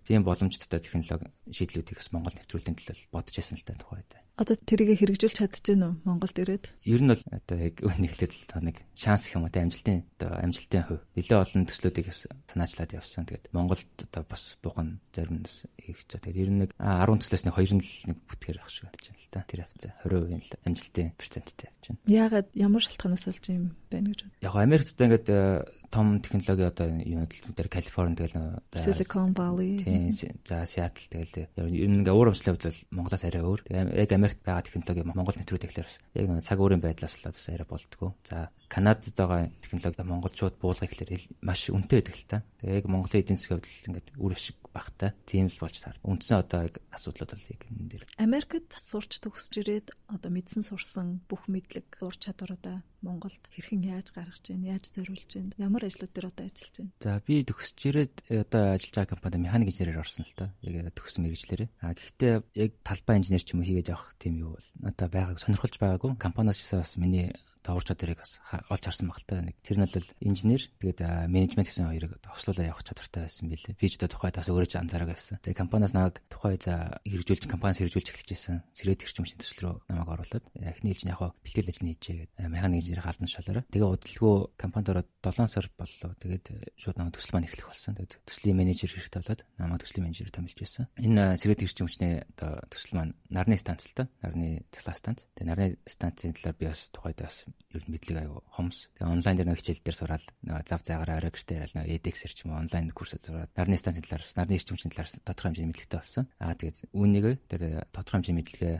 Тийм 0.07 0.23
боломжтой 0.23 0.79
технологи 0.79 1.27
шийдлүүдийг 1.51 1.99
бас 1.99 2.09
Монгол 2.15 2.35
нэвтрүүлэхийн 2.39 2.77
төлөө 2.79 3.11
бодож 3.11 3.35
байсан 3.35 3.59
л 3.59 3.67
та 3.67 3.75
тухайд. 3.75 4.07
Одоо 4.39 4.55
тэрийг 4.55 4.95
хэрэгжүүлж 5.03 5.35
чадчихэв 5.35 5.83
үү 5.83 5.93
Монголд 6.07 6.39
ирээд? 6.39 6.71
Ер 6.87 7.03
нь 7.03 7.11
бол 7.11 7.23
одоо 7.27 7.57
яг 7.59 7.75
үнэхээр 7.83 8.31
л 8.31 8.63
нэг 8.63 8.79
шанс 8.95 9.27
гэх 9.27 9.35
юм 9.35 9.43
уу 9.43 9.51
амжилтын 9.51 10.07
одоо 10.15 10.31
амжилтын 10.39 10.83
хувь. 10.87 11.03
Нэлээ 11.19 11.43
олон 11.43 11.67
төслүүдийг 11.67 12.07
санаачлаад 12.47 12.95
явсан. 12.95 13.27
Тэгээд 13.27 13.51
Монголд 13.51 13.91
одоо 13.99 14.23
бас 14.23 14.55
буган 14.63 15.03
зарим 15.11 15.43
нь 15.43 15.51
хийх 15.75 16.07
цаа. 16.07 16.23
Тэгээд 16.23 16.39
ер 16.39 16.51
нь 16.55 16.59
нэг 16.63 16.71
10 16.79 17.19
төслөөс 17.19 17.43
нэг 17.51 17.55
2 17.59 17.75
нь 17.75 17.83
л 17.83 17.91
нэг 18.15 18.17
бүтгэр 18.31 18.63
ах 18.63 18.71
шиг 18.71 18.87
болж 18.87 19.03
байна 19.11 19.19
л 19.19 19.27
та. 19.27 19.43
Тэр 19.43 19.59
хавцаа 19.67 19.91
20% 20.07 20.39
л 20.39 20.63
амжилтын 20.63 21.07
проценттай 21.19 21.67
явж 21.67 21.83
байна. 21.91 21.99
Яагаад 22.07 22.47
ямар 22.55 22.83
шалтгаанаас 22.87 23.27
болж 23.27 23.43
юм 23.51 23.75
байна 23.91 24.07
гэж 24.15 24.19
бод. 24.23 24.39
Яг 24.39 24.55
Америкт 24.55 24.95
одоо 24.95 25.03
ингээд 25.03 25.27
том 25.89 26.21
технологи 26.21 26.69
одоо 26.69 26.87
юунууд 26.87 27.33
дээр 27.55 27.67
Калифорни 27.67 28.15
тэгэл 28.15 28.61
Silicon 28.71 29.33
Valley. 29.33 29.83
Тийм. 29.83 30.11
За 30.45 30.63
Seattle 30.63 31.09
тэгэл 31.09 31.49
ер 31.57 31.89
нь 31.89 32.05
ингээ 32.05 32.13
өмслийн 32.13 32.53
хувьд 32.53 32.69
бол 32.69 32.79
Монголоос 32.93 33.25
арай 33.25 33.41
өөр. 33.41 33.61
Яг 33.69 34.11
Америкт 34.13 34.41
байгаа 34.45 34.65
технологи 34.65 35.01
Монгол 35.01 35.37
нэвтрүүлэх 35.37 35.73
тэгэхээр 35.73 35.89
яг 35.89 36.25
нэг 36.29 36.45
цаг 36.45 36.59
өөрийн 36.61 36.81
байдлаас 36.81 37.17
л 37.17 37.25
бас 37.25 37.49
арай 37.49 37.65
болдгоо. 37.65 38.13
За 38.23 38.53
Канадад 38.69 39.17
байгаа 39.17 39.49
технологи 39.65 40.05
монголчууд 40.05 40.55
буулгах 40.61 40.93
гэхээр 40.93 41.41
маш 41.41 41.73
үнэтэй 41.73 41.99
байдаг 42.05 42.15
л 42.15 42.29
та. 42.29 42.37
Тэгээ 42.61 42.77
яг 42.79 42.85
Монголын 42.85 43.21
эдийн 43.25 43.37
засгийн 43.41 43.57
хувьд 43.57 43.89
ингээд 43.89 44.09
үр 44.21 44.33
ашиг 44.37 44.57
багтай. 44.69 45.11
Тийм 45.25 45.49
л 45.49 45.57
болж 45.57 45.75
таар. 45.81 45.97
Үндсэн 46.05 46.45
одоо 46.45 46.69
яг 46.69 46.77
асуудлууд 46.93 47.33
бол 47.33 47.49
яг 47.49 47.61
энэ 47.65 47.89
дээр. 47.89 48.05
Америкт 48.21 48.69
сурч 48.77 49.17
төгсөж 49.25 49.53
ирээд 49.65 49.87
одоо 50.05 50.29
мэдсэн 50.29 50.61
сурсан 50.61 51.19
бүх 51.25 51.49
мэдлэг, 51.49 51.97
ур 52.05 52.13
чадваруудаа 52.13 52.85
Монголд 53.01 53.39
хэрхэн 53.55 53.95
яаж 53.95 54.11
гаргаж 54.11 54.43
байна, 54.43 54.75
яаж 54.75 54.91
зориулж 54.91 55.31
байна, 55.31 55.55
ямар 55.55 55.87
ажлууд 55.87 56.11
дээр 56.11 56.29
одоо 56.29 56.45
ажиллаж 56.45 56.75
байна. 56.75 56.91
За 56.99 57.23
би 57.23 57.35
төгсөж 57.47 57.79
ирээд 57.87 58.15
одоо 58.27 58.63
ажиллаж 58.75 58.95
байгаа 58.99 59.13
компанид 59.15 59.43
механик 59.47 59.71
инженерээр 59.71 60.03
орсон 60.03 60.27
л 60.27 60.35
та. 60.35 60.51
Яг 60.61 60.91
төгссөн 60.93 61.23
мэрэгчлэрээ. 61.23 61.69
А 61.79 61.95
гэхдээ 61.95 62.33
яг 62.59 62.71
талбай 62.83 63.15
инженер 63.23 63.43
ч 63.43 63.55
юм 63.55 63.63
уу 63.63 63.67
хийгээд 63.71 63.91
явах 63.95 64.11
тийм 64.19 64.35
юу 64.43 64.59
бол 64.59 64.67
одоо 64.83 65.07
байгааг 65.07 65.39
сонирхолж 65.39 65.79
байгаагүй. 65.79 66.19
Компаниас 66.19 66.59
бас 66.75 66.99
миний 66.99 67.31
ур 67.67 67.83
чадварыг 67.83 68.19
бас 68.23 68.39
олж 68.71 68.83
харсан 68.83 69.07
баг 69.11 69.19
л 69.19 69.27
та. 69.27 69.41
Нэг 69.43 69.55
тэр 69.63 69.77
нь 69.79 69.85
бол 69.85 70.09
инженер 70.23 70.63
тэгээд 70.79 70.99
менежмент 71.27 71.67
гэсэн 71.67 71.91
хоёрыг 71.91 72.15
хослуулаа 72.23 72.71
явах 72.71 72.87
чадвартай 72.87 73.27
байсан 73.27 73.51
билээ. 73.51 73.75
Би 73.75 73.87
ч 73.91 73.99
тухайд 73.99 74.39
бас 74.39 74.47
өөрөө 74.47 74.79
анзаараг 74.79 75.09
байсан. 75.11 75.37
Тэгээд 75.43 75.59
компаниас 75.59 75.93
намайг 75.93 76.23
тухайд 76.31 76.63
хэрэгжүүлж 76.63 77.51
компаниас 77.51 77.79
хэрэгжүүлж 77.83 78.07
эхэлчихсэн. 78.15 78.63
Сэрээд 78.71 79.01
хэрэгжүүлж 79.03 79.35
төсөл 79.35 79.59
рүү 79.59 79.75
намайг 79.91 80.09
оруулаад 80.09 80.45
эхний 80.55 80.95
хэлж 80.95 81.03
яг 81.11 81.35
бэлтгэл 81.43 81.69
ажил 81.69 81.87
хийжээ 81.91 82.17
гэдэг 82.31 82.47
механик 82.47 82.79
инженерийн 82.79 83.05
халдан 83.05 83.27
шалаараа. 83.27 83.63
Тэгээд 83.69 83.93
удалгүй 83.99 84.35
компанид 84.55 84.89
ороод 84.95 85.09
7 85.19 85.47
сар 85.51 85.67
боллоо. 85.75 86.11
Тэгээд 86.15 86.45
шууд 86.79 86.97
намайг 86.97 87.15
төсөл 87.19 87.33
маань 87.35 87.47
эхлэх 87.49 87.67
болсон. 87.67 87.95
Тэгээд 87.99 88.13
төслийн 88.23 88.57
менежер 88.57 88.89
хэрэгтэй 88.89 89.19
болоод 89.19 89.41
намайг 89.59 89.81
төслийн 89.83 90.05
менежер 90.07 90.31
томилж 90.31 90.57
байсан. 90.57 90.87
Энэ 90.95 91.35
сэрээд 91.35 91.59
хэрэгжүүлж 91.59 91.83
хүчний 91.83 92.13
одоо 92.37 92.51
төсөл 92.71 92.95
маань 92.95 93.13
нарны 93.29 93.57
станц 93.59 93.83
л 93.89 93.95
та. 93.95 94.03
Нарны 94.23 94.63
цахилгаан 94.71 94.99
станц. 94.99 95.19
Тэгээд 95.35 95.49
нарны 95.49 95.67
станцын 95.85 96.33
талаар 96.33 96.55
би 96.55 96.65
бас 96.69 96.89
тухайд 96.93 97.19
бас 97.19 97.48
ер 97.69 97.83
нь 97.85 97.93
мэдлэг 97.93 98.17
аюу 98.25 98.43
хомс. 98.49 98.89
Тэгээ 98.97 99.13
онлайн 99.13 99.37
дээр 99.37 99.49
нэг 99.53 99.59
хичээл 99.61 99.85
дээр 99.85 99.97
сураад 99.97 100.25
зав 100.65 100.81
заагаараа 100.81 101.17
орой 101.21 101.31
гэртээ 101.33 101.57
ирэл 101.61 101.77
нэг 101.77 101.87
edX-эр 102.01 102.33
ч 102.33 102.45
юм 102.45 102.57
уу 102.57 102.61
онлайн 102.65 102.89
курсууд 102.89 103.21
сураад 103.21 103.51
нарны 103.53 103.77
станцын 103.77 104.03
талаар 104.03 104.25
нарны 104.25 104.57
эрчимчийн 104.57 104.89
талаар 104.89 105.09
тодорхой 105.21 105.49
хэмжээний 105.53 105.71
мэдлэгтэй 105.73 105.99
болсон. 106.01 106.25
Аа 106.41 106.57
тэгээд 106.57 106.77
үүнийг 106.97 107.25
тэр 107.45 107.61
тодорхой 107.93 108.17
хэмжээний 108.19 108.39
мэдлэгээ 108.41 108.75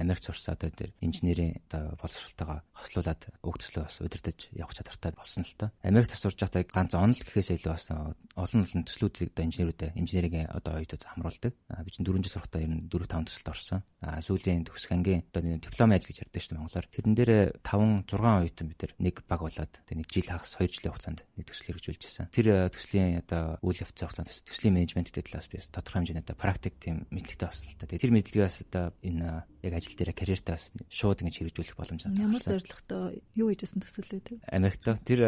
Америк 0.00 0.22
сурсан 0.24 0.56
одоо 0.56 0.70
тэр 0.72 0.90
инженерийн 1.04 1.60
одоо 1.68 1.96
боловсролтойгоо 2.00 2.58
хослуулад 2.72 3.22
уг 3.44 3.56
төслөө 3.60 3.84
бас 3.84 3.96
удирдах 4.00 4.40
явах 4.56 4.74
чадвартай 4.74 5.12
болсон 5.12 5.44
л 5.44 5.54
тоо. 5.60 5.70
Америкт 5.84 6.16
сурж 6.16 6.40
байхдаа 6.40 6.64
ганц 6.64 6.92
онол 6.96 7.20
гэхээс 7.20 7.52
илүү 7.60 7.72
бас 7.72 7.86
олон 7.92 8.64
олон 8.64 8.84
төслүүдийг 8.88 9.36
одоо 9.36 9.44
инженерүүдэд 9.44 9.96
инженерийн 9.96 10.48
одоо 10.48 10.80
оюутууд 10.80 11.04
хамруулдаг. 11.04 11.52
Би 11.52 11.90
чинь 11.92 12.06
4 12.06 12.22
жил 12.24 12.32
сурахдаа 12.32 12.62
ер 12.64 12.72
нь 12.72 12.88
4 12.88 13.06
5 13.06 13.28
төсөлд 13.28 13.48
орсон. 13.52 13.80
Аа 14.00 14.20
сүүлийн 14.24 14.64
төгсөх 14.64 14.92
ангийн 14.92 15.22
одоо 15.28 15.42
дипломын 15.60 15.96
ажил 16.00 16.10
гэж 16.10 16.18
ярьдаг 16.24 16.40
шүү 16.42 16.50
дээ 16.56 16.60
монголоор. 16.62 16.86
Тэрэн 16.88 17.14
дээр 17.14 17.32
5 17.60 18.01
6 18.06 18.22
оюутан 18.22 18.66
бид 18.68 18.82
нэг 18.98 19.22
баг 19.28 19.40
болоод 19.42 19.72
тэг 19.72 19.96
нэг 19.96 20.08
жил 20.10 20.28
хагас 20.28 20.56
2 20.58 20.68
жилийн 20.68 20.92
хугацаанд 20.92 21.20
нэг 21.36 21.46
төсөл 21.46 21.66
хэрэгжүүлж 21.72 22.02
байсан. 22.02 22.26
Тэр 22.32 22.68
төслийн 22.72 23.22
одоо 23.22 23.58
үйл 23.62 23.82
явцын 23.82 24.06
хугацаанд 24.08 24.30
төслийн 24.46 24.74
менежменттэй 24.76 25.22
талаас 25.22 25.48
би 25.48 25.58
тодорхой 25.58 26.02
хэмжээний 26.02 26.24
одоо 26.24 26.36
практик 26.36 26.74
тийм 26.80 27.06
мэдлэгтэй 27.10 27.46
болсон 27.48 27.68
л 27.70 27.78
та. 27.78 27.86
Тэр 27.86 28.12
мэдлэгээс 28.12 28.56
одоо 28.68 28.94
энэ 29.02 29.44
яг 29.62 29.72
ажил 29.78 29.96
дээр 29.96 30.12
карьертаа 30.12 30.58
бас 30.58 30.72
шууд 30.90 31.22
ингэж 31.22 31.36
хэрэгжүүлэх 31.38 31.78
боломж 31.78 32.02
авсан. 32.06 32.18
Ямар 32.18 32.42
зорилготой 32.42 33.22
юу 33.38 33.48
хийжсэн 33.54 33.80
төсөл 33.82 34.10
үү? 34.18 34.42
Америкт 34.50 34.82
тэр 35.06 35.20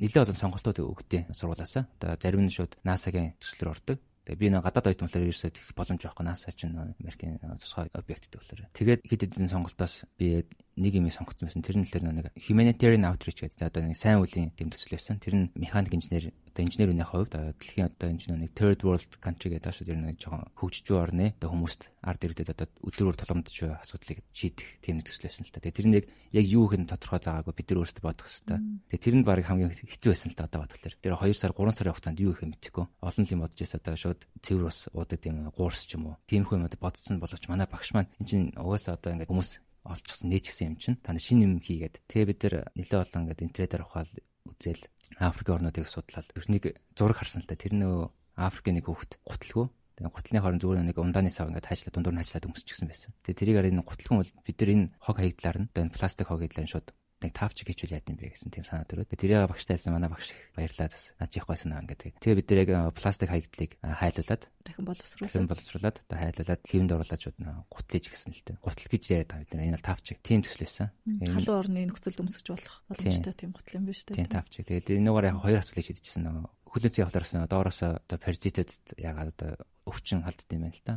нэлээд 0.00 0.24
олон 0.28 0.40
сонголтууд 0.40 0.78
өгдөө 0.80 1.32
сургуулаасаа. 1.36 1.84
Одоо 2.00 2.16
зарим 2.16 2.46
нь 2.48 2.54
шууд 2.54 2.80
NASA-гийн 2.86 3.36
төслөөр 3.36 3.72
ордог. 3.72 3.98
Тэгээ 4.22 4.38
би 4.38 4.46
нэг 4.54 4.62
гадаад 4.62 4.86
оюутан 4.86 5.10
болохоор 5.10 5.26
ерөөсөө 5.26 5.50
их 5.50 5.74
боломж 5.74 6.00
байхгүй 6.06 6.22
NASA 6.22 6.54
ч 6.54 6.70
Америкийн 6.70 7.42
тусгай 7.58 7.90
объекттэй 7.90 8.38
болохоор. 8.38 8.70
Тэгээд 8.70 9.02
хэд 9.02 9.22
хэдэн 9.34 9.50
сонголтоос 9.50 10.06
би 10.14 10.46
яг 10.46 10.46
нэг 10.76 10.92
юм 10.96 11.10
сонгоцсон 11.10 11.48
байсан. 11.48 11.62
Тэр 11.62 11.78
нь 11.80 11.86
л 11.86 11.92
нэг 12.00 12.32
humanitarian 12.36 13.04
outreach 13.04 13.44
гэдэг 13.44 13.68
одоо 13.68 13.82
нэг 13.84 13.98
сайн 13.98 14.22
үлийн 14.24 14.52
тэмдэглэл 14.56 14.96
байсан. 14.96 15.20
Тэр 15.20 15.34
нь 15.36 15.50
механик 15.52 15.92
инженер 15.92 16.32
одоо 16.52 16.64
инженерийн 16.68 17.04
хувьд 17.04 17.32
дэлхийн 17.32 17.88
одоо 17.88 18.08
энэ 18.12 18.20
чинь 18.20 18.36
нэг 18.36 18.52
third 18.52 18.84
world 18.84 19.08
country 19.24 19.48
гэдэг 19.56 19.72
ашиг 19.72 19.88
ер 19.88 19.96
нь 19.96 20.16
жоохон 20.20 20.52
хөгжиж 20.52 20.84
буй 20.84 21.00
орны 21.00 21.26
одоо 21.40 21.48
хүмүүст 21.56 21.88
ард 22.04 22.20
иргэдэд 22.28 22.52
одоо 22.52 22.68
өдрөөр 22.84 23.16
тулгамдж 23.16 23.56
буй 23.56 23.72
асуудлыг 23.72 24.20
шийдэх 24.36 24.84
нэг 24.84 25.04
төсөл 25.08 25.28
байсан 25.32 25.48
л 25.48 25.52
та. 25.52 25.64
Тэгээ 25.64 25.78
тэр 25.80 25.88
нэг 25.88 26.04
яг 26.36 26.44
юу 26.44 26.68
хэн 26.68 26.84
тодорхой 26.84 27.20
заагаагүй 27.24 27.56
бид 27.56 27.68
нар 27.72 27.80
өөрсдөө 27.80 28.04
бодох 28.04 28.28
хэрэгтэй. 28.28 28.58
Тэгээ 28.92 29.00
тэр 29.00 29.16
нь 29.16 29.24
баг 29.24 29.40
хамгийн 29.48 29.72
хэцүү 29.72 30.10
байсан 30.12 30.28
л 30.28 30.36
та 30.36 30.44
одоо 30.44 30.60
бодлоо. 30.60 30.92
Тэр 31.00 31.16
2 31.16 31.32
сар 31.32 31.52
3 31.56 31.72
сарын 31.72 31.92
хугацаанд 31.96 32.20
юу 32.20 32.32
их 32.36 32.44
юм 32.44 32.52
мэдэхгүй. 32.52 32.84
Олон 33.00 33.24
юм 33.32 33.40
бодож 33.40 33.58
байсан 33.64 33.80
одоо 33.80 33.96
шууд 33.96 34.20
цэвэр 34.44 34.64
бас 34.68 34.78
уудад 34.92 35.22
юм 35.24 35.48
гуурс 35.56 35.88
ч 35.88 35.96
юм 35.96 36.12
уу. 36.12 36.20
Тиймэрхүү 36.28 36.60
юм 36.60 36.68
одоо 36.68 36.80
бодсон 36.84 37.16
боловч 37.16 37.48
манай 37.48 37.64
багш 37.64 37.96
маань 37.96 38.12
энэ 38.20 38.28
чинь 38.28 38.52
угаасаа 38.60 39.00
одоо 39.00 39.16
ингээд 39.16 39.32
хүмүүс 39.32 39.50
олчихсан 39.86 40.30
нээчихсэн 40.30 40.66
юм 40.72 40.76
чинь. 40.78 40.98
Тань 41.02 41.18
шинэ 41.18 41.44
юм 41.46 41.54
хийгээд 41.58 42.02
тэгээ 42.06 42.28
бид 42.30 42.40
нар 42.46 42.54
нэлээ 42.78 43.00
олон 43.02 43.20
ингээд 43.26 43.44
интернетээр 43.46 43.84
ухаал 43.86 44.12
үзэл 44.48 44.82
Африкийн 45.18 45.56
орнуудыг 45.58 45.86
судлаад 45.86 46.26
нэг 46.34 46.64
зураг 46.94 47.16
харсан 47.18 47.42
л 47.42 47.50
та 47.50 47.58
тэр 47.58 47.74
нөө 47.76 48.10
Африкийн 48.38 48.80
нэг 48.80 48.86
хүүхэд 48.88 49.20
гутлгүй 49.26 49.66
Тэгээ 49.92 50.08
гутлын 50.08 50.40
хорон 50.42 50.60
зүгээр 50.60 50.88
нэг 50.88 50.96
ундааны 50.96 51.28
сав 51.28 51.52
ингээд 51.52 51.68
хайчлаа 51.68 51.92
дундуур 51.92 52.16
нь 52.16 52.20
хайчлаад 52.24 52.48
өмсчихсэн 52.48 52.88
байсан. 52.88 53.12
Тэгээ 53.22 53.38
тэрийг 53.38 53.56
арай 53.60 53.70
энэ 53.76 53.84
гутлын 53.84 54.18
бол 54.24 54.30
бид 54.40 54.56
нар 54.56 54.70
энэ 54.72 54.90
хог 54.96 55.16
хаягдлаар 55.20 55.58
нь 55.68 55.92
пластик 55.92 56.26
хог 56.32 56.40
хаягдлаар 56.40 56.70
шууд 56.72 56.88
нэг 57.22 57.32
тавч 57.32 57.62
хийчихвэл 57.62 57.96
яа 57.96 58.04
гэм 58.04 58.18
бэ 58.18 58.34
гэсэн 58.34 58.50
тийм 58.50 58.66
санаа 58.66 58.86
төрөөд. 58.90 59.14
Тэрийг 59.14 59.46
багштай 59.46 59.78
хэлсэн 59.78 59.94
манай 59.94 60.10
багш 60.10 60.34
баярлаад 60.58 60.92
наад 60.92 61.32
явах 61.32 61.50
байсан 61.54 61.70
аа 61.72 61.82
ингээд. 61.86 62.18
Тэгээ 62.18 62.38
бид 62.42 62.48
нэр 62.50 62.62
яг 62.66 62.70
пластик 62.98 63.30
хаягдлыг 63.30 63.72
хайлуулад 63.80 64.42
дахин 64.62 64.86
боловсруулаад 64.86 65.30
дахин 65.30 65.50
боловсруулаад 65.50 65.96
одоо 66.02 66.18
хайлуулад 66.18 66.62
хэвэнд 66.66 66.92
оруулаад 66.92 67.22
шууд 67.22 67.38
гутлыг 67.70 68.04
гэсэн 68.10 68.30
л 68.34 68.42
дээ. 68.42 68.62
Гутал 68.62 68.90
гэж 68.90 69.02
яриад 69.10 69.30
байгаа 69.30 69.44
бид 69.46 69.54
нар 69.54 69.66
энэ 69.70 69.76
бол 69.78 69.88
тавч. 69.88 70.06
Тийм 70.22 70.40
төсөл 70.42 70.64
байсан. 70.66 70.88
Халуун 71.06 71.60
орны 71.62 71.80
нөхцөлд 71.86 72.22
өмсөж 72.22 72.46
болох 72.50 72.76
боломжтой 72.90 73.34
тийм 73.34 73.50
гутал 73.54 73.78
юм 73.78 73.86
биш 73.86 74.02
үү? 74.06 74.18
Тийм 74.18 74.30
тавч. 74.30 74.52
Тэгээд 74.62 74.98
энэгээр 74.98 75.30
яг 75.30 75.38
хоёр 75.42 75.58
асуулыг 75.62 75.86
шийдчихсэн 75.86 76.22
нөгөө 76.26 76.46
хүлээцийн 76.72 77.04
явахлаарс 77.04 77.32
доороос 77.52 77.80
одоо 77.84 78.18
паразитэд 78.18 78.96
ягаад 78.96 79.36
одоо 79.36 79.52
өвчин 79.82 80.22
халдд 80.22 80.46
юм 80.54 80.62
байна 80.62 80.76
л 80.78 80.86
та. 80.86 80.94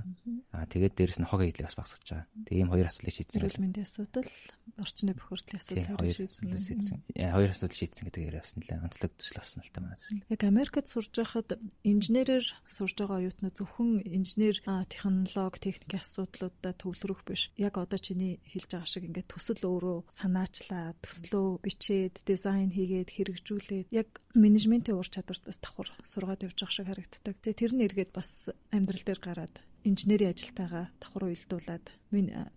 Аа 0.53 0.69
тэгээд 0.69 0.93
дээрэс 0.93 1.19
нь 1.21 1.25
хог 1.25 1.41
эдлийг 1.41 1.65
бас 1.65 1.77
багсгаж 1.77 2.05
байгаа. 2.05 2.27
Тэгээ 2.45 2.61
ийм 2.61 2.69
хоёр 2.69 2.85
асуудлыг 2.85 3.15
шийдсэн. 3.17 3.39
Эрүүл 3.41 3.61
мэндийн 3.65 3.87
асуудал, 3.89 4.29
орчны 4.77 5.11
бохирдлын 5.17 5.57
асуудал 5.57 6.13
шийдсэн. 6.13 6.97
Хоёр 7.09 7.49
асуудал 7.49 7.79
шийдсэн 7.81 8.03
гэдэг 8.05 8.23
яриа 8.29 8.45
бас 8.45 8.53
нэлээд 8.53 8.85
онцлог 8.85 9.11
төсөл 9.17 9.41
болсон 9.41 9.61
л 9.65 9.73
та 9.73 9.81
маа. 9.81 9.97
Яг 10.29 10.41
Америкт 10.45 10.85
сурж 10.85 11.11
байхад 11.17 11.49
инженерээр 11.81 12.45
сурж 12.69 12.93
байгаа 12.93 13.17
оюутнууд 13.25 13.55
зөвхөн 13.57 13.91
инженер 14.05 14.55
технологи, 14.85 15.65
техникийн 15.65 16.05
асуудлуудад 16.05 16.77
төвлөрөх 16.77 17.25
биш. 17.25 17.49
Яг 17.57 17.81
одоо 17.81 17.97
чиний 17.97 18.37
хэлж 18.45 18.69
байгаа 18.69 18.85
шиг 18.85 19.09
ингээд 19.09 19.33
төсөл 19.33 19.65
өөрөө 19.65 19.97
санаачлаа, 20.13 20.93
төслөө 21.01 21.57
бичээд, 21.65 22.21
дизайн 22.21 22.69
хийгээд 22.69 23.09
хэрэгжүүлээд 23.09 23.89
яг 23.97 24.21
менежментийн 24.37 24.99
ур 24.99 25.07
чадварт 25.09 25.43
бас 25.47 25.57
давхар 25.57 25.89
сургаад 26.05 26.45
явж 26.45 26.57
байгаа 26.59 26.75
шиг 26.75 26.87
харагддаг. 26.91 27.35
Тэгээ 27.41 27.59
тэр 27.59 27.73
нь 27.73 27.85
эргээд 27.87 28.11
бас 28.13 28.51
амьдрал 28.75 29.03
дээр 29.05 29.21
гараад 29.23 29.55
инженерийн 29.85 30.33
ажилтайгаа 30.33 30.89
давхар 30.97 31.29
уялдуулаад 31.29 31.85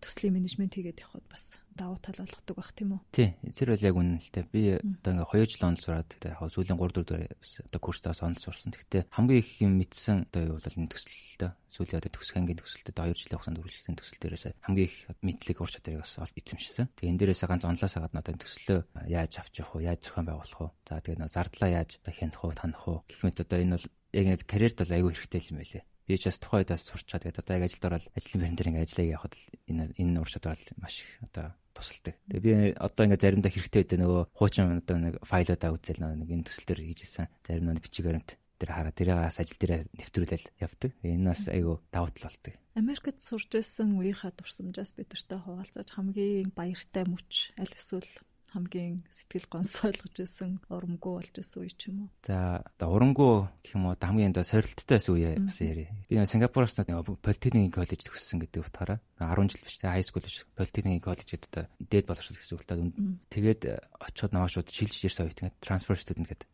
төслийн 0.00 0.34
менежмент 0.34 0.74
хийгээд 0.74 1.04
явход 1.04 1.24
бас 1.28 1.60
давуу 1.78 2.00
тал 2.02 2.18
болгодог 2.18 2.56
байх 2.56 2.72
тийм 2.74 2.98
үү? 2.98 3.00
Тий. 3.14 3.28
Тэр 3.54 3.76
бол 3.76 3.86
яг 3.86 3.94
үнэн 3.94 4.18
л 4.18 4.30
дээ. 4.34 4.46
Би 4.50 4.62
одоо 4.80 5.22
ингээ 5.22 5.46
2 5.46 5.46
жил 5.46 5.68
онл 5.68 5.78
сураад 5.78 6.10
яг 6.24 6.40
сүүлийн 6.40 6.74
3 6.74 6.90
4 6.90 7.06
дээр 7.06 7.22
одоо 7.70 7.80
курстаас 7.80 8.20
онл 8.24 8.40
сурсан. 8.40 8.74
Гэхдээ 8.74 9.12
хамгийн 9.14 9.38
их 9.44 9.50
юм 9.62 9.78
мэдсэн 9.78 10.26
одоо 10.26 10.42
юу 10.42 10.58
бол 10.58 10.66
энэ 10.74 10.90
төсөлтэй. 10.90 11.52
Сүүлийн 11.70 12.00
одоо 12.02 12.10
төгсөх 12.10 12.36
ангийн 12.40 12.58
төсөлтөд 12.58 12.96
2 12.98 13.14
жилийн 13.14 13.38
хугацаанд 13.38 13.60
үргэлжлсэн 13.62 13.94
төсөл 13.94 14.18
дээрээс 14.18 14.44
хамгийн 14.64 14.88
их 14.90 14.96
мэдлэг 15.22 15.58
ур 15.62 15.70
чадварыг 15.70 16.02
бас 16.02 16.18
олж 16.18 16.34
эзэмшсэн. 16.34 16.86
Тэгээ 16.98 17.10
энэ 17.14 17.20
дээрээс 17.22 17.44
ганц 17.46 17.62
онлоос 17.62 17.94
хагаад 17.94 18.16
одоо 18.18 18.34
төслөө 18.42 18.80
яаж 19.06 19.32
авч 19.38 19.54
явах 19.62 19.76
вэ? 19.78 19.86
Яаж 19.86 20.00
зохион 20.02 20.26
байгуулах 20.26 20.60
вэ? 20.64 20.68
За 20.88 20.98
тэгээ 20.98 21.20
нөө 21.22 21.30
зардлаа 21.30 21.70
яаж 21.70 21.90
хянах 22.02 22.42
уу, 22.42 22.56
танах 22.56 22.84
уу? 22.88 22.98
Гэх 23.06 23.22
мэт 23.22 23.44
одоо 23.44 23.58
энэ 23.62 23.76
бол 23.76 23.86
яг 24.16 24.26
карьерт 24.48 24.80
бол 24.82 24.96
аюу 24.96 25.12
хэрэгтэй 25.12 25.52
юм 25.52 25.60
байлээ 25.62 25.84
би 26.08 26.16
ч 26.16 26.32
бас 26.32 26.40
тухайн 26.40 26.64
үедээ 26.64 26.80
сурчаад 26.80 27.22
тэгээд 27.28 27.40
одоо 27.44 27.54
яг 27.60 27.64
ажилд 27.68 27.84
ороод 27.84 28.06
ажлын 28.16 28.40
бэрэн 28.40 28.56
дээр 28.56 28.70
ингээ 28.72 28.84
ажиллаа 28.88 29.06
явахад 29.12 29.34
энэ 29.68 29.84
энэ 30.00 30.20
ур 30.24 30.30
чадвар 30.32 30.60
маш 30.80 31.04
их 31.04 31.12
одоо 31.28 31.52
тусалдаг. 31.76 32.14
Тэгээ 32.32 32.42
би 32.42 32.52
одоо 32.80 33.02
ингээ 33.04 33.20
заримдаа 33.20 33.52
хэрэгтэй 33.52 33.80
үедээ 33.84 34.00
нөгөө 34.00 34.22
хуучин 34.32 34.80
одоо 34.80 34.96
нэг 34.96 35.14
файлуудаа 35.22 35.70
үзэл 35.76 36.00
нэг 36.00 36.30
энэ 36.32 36.46
төсөл 36.48 36.66
дээр 36.66 36.80
хийж 36.88 37.00
исэн. 37.04 37.28
Зарим 37.44 37.68
нь 37.70 37.82
бичиг 37.84 38.08
баримт 38.08 38.40
тэр 38.58 38.74
хараа 38.74 38.90
тэрээс 38.90 39.38
ажил 39.38 39.60
дээр 39.60 39.86
нэвтрүүлэл 39.94 40.46
явдаг. 40.58 40.90
Энэ 41.06 41.30
бас 41.30 41.46
айгүй 41.46 41.76
давуу 41.94 42.10
тал 42.10 42.26
болдог. 42.26 42.54
Америкт 42.74 43.18
сурч 43.22 43.50
ирсэн 43.54 43.94
үеийнхаа 43.94 44.34
дурсамжаас 44.34 44.98
бидэртэй 44.98 45.38
хуваалцаж 45.38 45.88
хамгийн 45.94 46.50
баяртай 46.50 47.06
мөч 47.06 47.54
аль 47.54 47.70
эсвэл 47.70 48.10
хамгийн 48.52 49.04
сэтгэл 49.12 49.46
гонсойлгож 49.52 50.16
исэн 50.24 50.56
урамгүй 50.72 51.12
болж 51.20 51.34
исэн 51.36 51.60
үе 51.60 51.72
ч 51.72 51.92
юм 51.92 52.08
уу. 52.08 52.10
За 52.24 52.64
одоо 52.64 52.88
урамгүй 52.96 53.34
гэх 53.60 53.76
юм 53.76 53.92
уу 53.92 53.96
хамгийн 54.00 54.32
одоо 54.32 54.44
сорилттой 54.44 55.00
үе 55.04 55.36
бас 55.36 55.60
яри. 55.60 55.92
Би 56.08 56.16
Сингапуроос 56.16 56.72
политехникийн 56.74 57.74
коллеж 57.74 58.00
төгссөн 58.08 58.40
гэдэг 58.40 58.64
утгаараа 58.64 58.98
10 59.20 59.52
жил 59.52 59.64
биш 59.68 59.76
те 59.76 59.92
хай 59.92 60.00
скул 60.00 60.24
биш 60.24 60.48
политехникийн 60.56 61.04
коллеж 61.04 61.28
гэдэг 61.28 61.48
одоо 61.52 61.64
дээд 61.76 62.08
боловсрол 62.08 62.40
гэсэн 62.40 62.56
үг 62.56 62.62
л 62.64 62.68
та. 62.68 62.80
Тэгээд 63.28 63.62
очиод 64.00 64.32
наваа 64.32 64.48
шууд 64.48 64.72
шилжиж 64.72 65.12
ирсэн 65.12 65.28
үед 65.28 65.44
трансфер 65.60 66.00
студент 66.00 66.32
гэдэг 66.32 66.48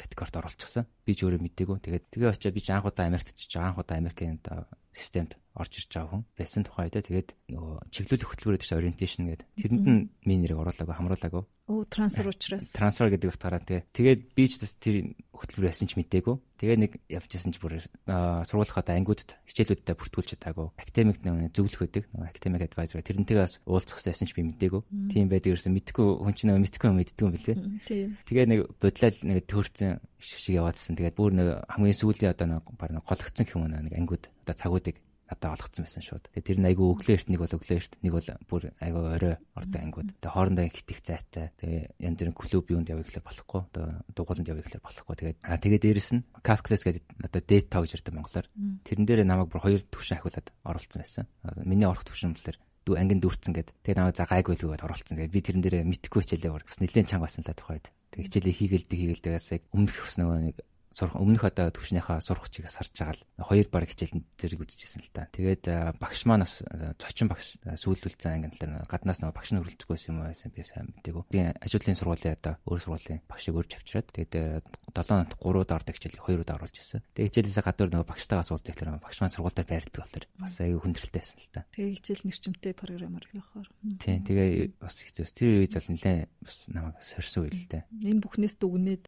категорид 0.00 0.40
оруулчихсан. 0.40 0.88
Би 1.04 1.12
ч 1.12 1.28
өөрөө 1.28 1.40
мэдээгүй. 1.44 1.78
Тэгээд 1.84 2.04
тэгээ 2.16 2.32
очиад 2.32 2.54
би 2.56 2.62
ч 2.64 2.72
анх 2.72 2.88
удаа 2.88 3.06
Америкт 3.08 3.36
очиж 3.36 3.52
анх 3.60 3.80
удаа 3.80 4.00
Америкийн 4.00 4.40
системд 4.92 5.36
орж 5.56 5.72
ирж 5.80 5.90
байгаа 5.90 6.10
хүн 6.12 6.24
байсан 6.36 6.62
тухай 6.62 6.88
да. 6.92 7.00
Тэгээд 7.00 7.32
нөгөө 7.50 7.74
чиглүүлэх 7.90 8.30
хөтөлбөрөд 8.30 8.62
чинь 8.62 8.78
ориенташн 8.78 9.24
гэдэг. 9.26 9.48
Тэрэнд 9.56 9.86
нь 9.88 10.02
миний 10.28 10.40
нэрийг 10.44 10.60
оруулаагүй, 10.60 10.94
хамруулаагүй. 10.94 11.44
Оо 11.66 11.82
трансфер 11.82 12.30
учраас. 12.30 12.70
Трансфер 12.70 13.10
гэдэг 13.10 13.26
утгаараа 13.34 13.58
тэгээ. 13.58 13.90
Тэгээд 13.90 14.20
би 14.38 14.44
ч 14.46 14.62
тэр 14.78 15.18
хөтөлбөр 15.34 15.66
яасан 15.66 15.90
ч 15.90 15.98
мдээгүй. 15.98 16.38
Тэгээ 16.62 16.78
нэг 16.78 16.92
явжсэн 17.10 17.50
ч 17.50 17.58
бүр 17.58 17.82
сургуулийнхаа 18.06 18.94
ангиудад 18.94 19.34
хичээлүүдтэй 19.50 19.98
бүртгүүлж 19.98 20.38
чадаагүй. 20.38 20.70
Академик 20.78 21.18
нэг 21.26 21.50
зөвлөх 21.50 21.90
өгдөг. 21.90 22.06
Академик 22.22 22.70
адвайзер 22.70 23.02
тэрнтэйгээ 23.02 23.42
бас 23.42 23.58
уулзах 23.66 23.98
гэсэн 23.98 24.30
ч 24.30 24.38
би 24.38 24.46
мдээгүй. 24.46 25.10
Тийм 25.10 25.26
байдаг 25.26 25.58
ерөөсөн 25.58 25.74
мэдгүй 25.74 26.06
хүн 26.22 26.34
чинь 26.38 26.54
мэдгүй 26.54 26.86
юм 26.86 26.98
мэддэг 27.02 27.24
юм 27.26 27.34
билээ. 27.34 27.56
Тэгээ 28.30 28.46
нэг 28.46 28.60
бодлол 28.78 29.18
нэг 29.26 29.38
төрцөн 29.50 29.98
шиг 30.22 30.38
шиг 30.38 30.54
яваадсэн. 30.62 30.94
Тэгээд 30.94 31.18
бүр 31.18 31.34
нэг 31.34 31.66
хамгийн 31.66 31.98
сүүлийн 31.98 32.30
одоо 32.30 32.46
нэг 32.46 32.62
баг 32.78 32.94
гологцсон 32.94 33.42
юм 33.42 33.66
нэг 33.66 33.90
ангиуд 33.90 34.30
одоо 34.46 34.54
цагуудыг 34.54 35.02
надад 35.26 35.58
олгоцсон 35.58 35.84
байсан 35.86 36.02
шууд. 36.02 36.24
Тэгээ 36.30 36.46
тэр 36.46 36.58
нь 36.62 36.68
айгүй 36.70 36.86
өглөө 36.86 37.14
эрт 37.18 37.28
нэг 37.30 37.40
бол 37.42 37.56
өглөө 37.58 37.76
эрт 37.76 37.92
нэг 37.98 38.12
бол 38.14 38.28
бүр 38.46 38.62
айгүй 38.78 39.02
орой 39.10 39.34
ортой 39.58 39.80
ангууд. 39.82 40.10
Тэгээ 40.22 40.34
хоорондоо 40.34 40.66
хитэх 40.70 41.00
зайтай. 41.02 41.50
Тэгээ 41.58 41.82
янз 41.98 42.18
бүрийн 42.22 42.36
клуб 42.38 42.66
юунд 42.70 42.88
явъя 42.90 43.02
гэхлээр 43.02 43.26
болохгүй. 43.26 43.60
Одоо 43.74 43.84
дугууланд 44.14 44.46
явъя 44.46 44.62
гэхлээр 44.62 44.86
болохгүй. 44.86 45.14
Тэгээд 45.18 45.38
аа 45.42 45.58
тэгээ 45.58 45.80
дээрэс 45.82 46.10
нь 46.14 46.22
Kafka-с 46.46 46.86
гэдэг 46.86 47.04
одоо 47.26 47.42
date 47.42 47.66
tag 47.66 47.82
гэж 47.82 47.92
ярьдаг 47.98 48.14
монголоор. 48.14 48.46
Тэрэн 48.86 49.06
дээр 49.06 49.20
намайг 49.26 49.50
бүр 49.50 49.62
хоёр 49.66 49.82
төвшин 49.82 50.16
ахиулаад 50.22 50.48
оруулсан 50.62 51.00
байсан. 51.02 51.26
Миний 51.66 51.90
орох 51.90 52.06
төвшин 52.06 52.38
болохоор 52.38 52.58
дүү 52.86 52.94
ангин 52.94 53.18
дүүрцэн 53.18 53.50
гэд. 53.50 53.74
Тэгээ 53.82 53.98
намайг 53.98 54.14
за 54.14 54.30
гайгүй 54.30 54.54
л 54.54 54.70
гээд 54.70 54.86
оруулсан. 54.86 55.18
Тэгээ 55.18 55.34
би 55.34 55.40
тэрэн 55.42 55.62
дээр 55.66 55.76
мэдхгүй 55.90 56.22
хичээлээ 56.22 56.54
бас 56.54 56.78
нэлээд 56.78 57.10
чанга 57.10 57.26
байсан 57.26 57.42
л 57.42 57.50
тухайд. 57.50 57.90
Тэгээ 58.14 58.26
хичээлээ 58.30 58.54
хийгээл 58.86 59.24
тэгээс 59.26 59.46
яг 59.58 59.62
өмнөх 59.74 60.06
бас 60.06 60.16
нөгөө 60.22 60.38
нэг 60.46 60.56
сурах 60.96 61.20
өмнөх 61.20 61.44
одоо 61.44 61.68
төвшнийхээ 61.68 62.24
сурах 62.24 62.48
чигээ 62.48 62.72
сарж 62.72 62.96
байгаа 62.96 63.20
л 63.20 63.44
хоёр 63.44 63.68
баг 63.68 63.84
хичээл 63.84 64.24
зэрэг 64.40 64.64
үзчихсэн 64.64 65.04
л 65.04 65.12
та. 65.12 65.28
Тэгээд 65.28 65.68
багш 66.00 66.24
маань 66.24 66.48
бас 66.48 66.64
зочин 66.96 67.28
багш 67.28 67.60
сүүлдүүлсэн 67.60 68.32
анги 68.32 68.56
талаар 68.56 68.88
гаднаас 68.88 69.20
нөгөө 69.20 69.36
багш 69.36 69.52
нь 69.52 69.60
хөрөлцөхгүйс 69.60 70.08
юм 70.08 70.24
байсан 70.24 70.48
би 70.56 70.64
сайн 70.64 70.88
мэдээгүй. 70.96 71.28
Тэгээд 71.28 71.60
ажлын 71.60 72.00
сургуулийн 72.00 72.36
одоо 72.40 72.54
өөр 72.64 72.80
сургуулийн 72.80 73.20
багшийг 73.28 73.60
өрж 73.60 73.76
авчираад 73.76 74.08
тэгээд 74.08 74.64
7 74.96 75.04
хоногт 75.04 75.36
3 75.36 75.68
доор 75.68 75.84
хичээлийг 75.84 76.24
2 76.24 76.48
доор 76.48 76.64
оруулж 76.64 76.76
ирсэн. 76.80 77.04
Тэгээд 77.12 77.28
хичээлээсээ 77.44 77.66
гадуур 77.68 77.90
нөгөө 77.92 78.08
багштайгаас 78.08 78.50
уулзах 78.56 78.72
гэхээр 78.72 78.96
багш 78.96 79.18
маань 79.20 79.34
сургууль 79.36 79.52
дээр 79.52 79.68
байрладаг 79.68 80.00
бол 80.00 80.14
тэр 80.16 80.24
бас 80.40 80.54
аюу 80.64 80.80
хүндрэлтэй 80.80 81.20
байсан 81.20 81.38
л 81.44 81.52
та. 81.52 81.68
Тэгээд 81.76 81.96
хичээл 82.00 82.24
нэрчимтэй 82.24 82.72
програмаар 82.72 83.26
явахаар. 83.36 83.68
Тийм 84.00 84.24
тэгээ 84.24 84.80
бас 84.80 84.96
хэцүүс 85.04 85.32
тэр 85.36 85.60
үед 85.60 85.76
бол 85.76 85.90
нэлээ 85.92 86.18
бас 86.40 86.56
намайг 86.72 86.96
сорьсон 87.04 87.44
үйл 87.44 87.58
л 87.60 87.68
дээ. 87.68 87.84
Энэ 87.92 88.22
бүхнээс 88.24 88.56
дүгнээд 88.56 89.04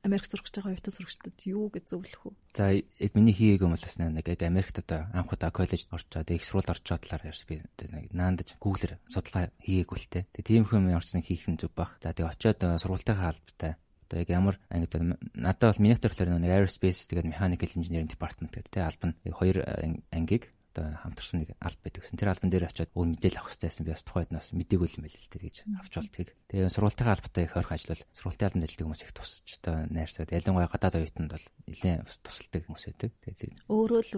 Америк 0.00 0.24
гэж 0.24 0.40
байгаа 0.40 0.72
оюутан 0.72 0.94
сурагчдад 0.96 1.36
юу 1.44 1.68
гэж 1.68 1.84
зөвлөх 1.92 2.22
вэ? 2.24 2.32
За 2.56 2.72
яг 2.72 3.12
миний 3.12 3.36
хийгээг 3.36 3.64
юм 3.64 3.76
бол 3.76 3.84
бас 3.84 3.96
нэг 4.00 4.24
яг 4.24 4.42
Америкт 4.42 4.80
одоо 4.80 5.12
анх 5.12 5.28
удаа 5.28 5.52
коллежид 5.52 5.92
орчоод 5.92 6.30
их 6.32 6.44
сургууль 6.44 6.72
орчоод 6.72 7.04
талаар 7.04 7.28
ярьж 7.28 7.44
би 7.44 7.60
нэг 7.60 8.08
наандаж 8.16 8.56
гуглэр 8.56 8.96
судалгаа 9.04 9.52
хийгээг 9.60 9.92
үлтэй. 9.92 10.22
Тэгээ 10.32 10.48
тийм 10.48 10.64
хүм 10.64 10.88
орчныг 10.96 11.28
хийх 11.28 11.44
нь 11.52 11.60
зүг 11.60 11.76
бах. 11.76 12.00
За 12.00 12.16
тэгээ 12.16 12.32
очоод 12.32 12.60
сургуультайгаа 12.80 13.36
албатай 13.36 13.76
одоо 14.10 14.18
яг 14.24 14.28
ямар 14.32 14.56
ангид 14.72 14.96
надад 15.36 15.76
бол 15.76 15.82
миний 15.84 16.00
төрөлөөр 16.00 16.42
нэг 16.42 16.50
aerospace 16.50 17.06
тэгээд 17.06 17.30
mechanical 17.30 17.70
engineering 17.78 18.10
department 18.10 18.50
гэдэг 18.50 18.72
тэгээ 18.74 18.88
албан 18.90 19.12
хоёр 19.30 19.62
ангийг 20.10 20.50
одоо 20.70 20.94
хамтарсан 21.02 21.42
нэг 21.42 21.50
алба 21.58 21.82
байдаг 21.82 22.02
гэсэн. 22.06 22.18
Тэр 22.18 22.30
албан 22.30 22.50
дээр 22.50 22.66
очиод 22.70 22.90
өөр 22.94 23.08
мэдээлэл 23.18 23.40
авах 23.42 23.50
хэрэгтэйсэн 23.50 23.84
би 23.84 23.90
бас 23.90 24.04
тухайд 24.06 24.30
нас 24.30 24.46
мдэггүй 24.54 24.88
юм 24.94 25.04
байл 25.04 25.18
л 25.18 25.32
тэгэж 25.34 25.56
авч 25.82 25.92
болтгийг. 25.98 26.30
Тэгээ 26.46 26.70
сургуультайгаа 26.70 27.14
албатай 27.18 27.44
их 27.44 27.56
ойрхон 27.58 27.74
ажиллавал 27.74 28.04
сургуулийн 28.14 28.46
албанд 28.46 28.64
ажилладаг 28.70 28.86
хүмүүс 28.86 29.02
их 29.02 29.12
тусч 29.14 29.48
одоо 29.58 29.74
найрсаад 29.90 30.30
ялангуяа 30.30 30.70
гадаад 30.70 30.98
оюутанд 31.02 31.30
бол 31.34 31.46
нэлээд 31.66 32.06
бас 32.06 32.16
тусалдаг 32.22 32.62
хүмүүс 32.70 32.84
байдаг. 32.86 33.10
Тэгээ 33.18 33.50
өөрөө 33.66 34.00
л 34.00 34.12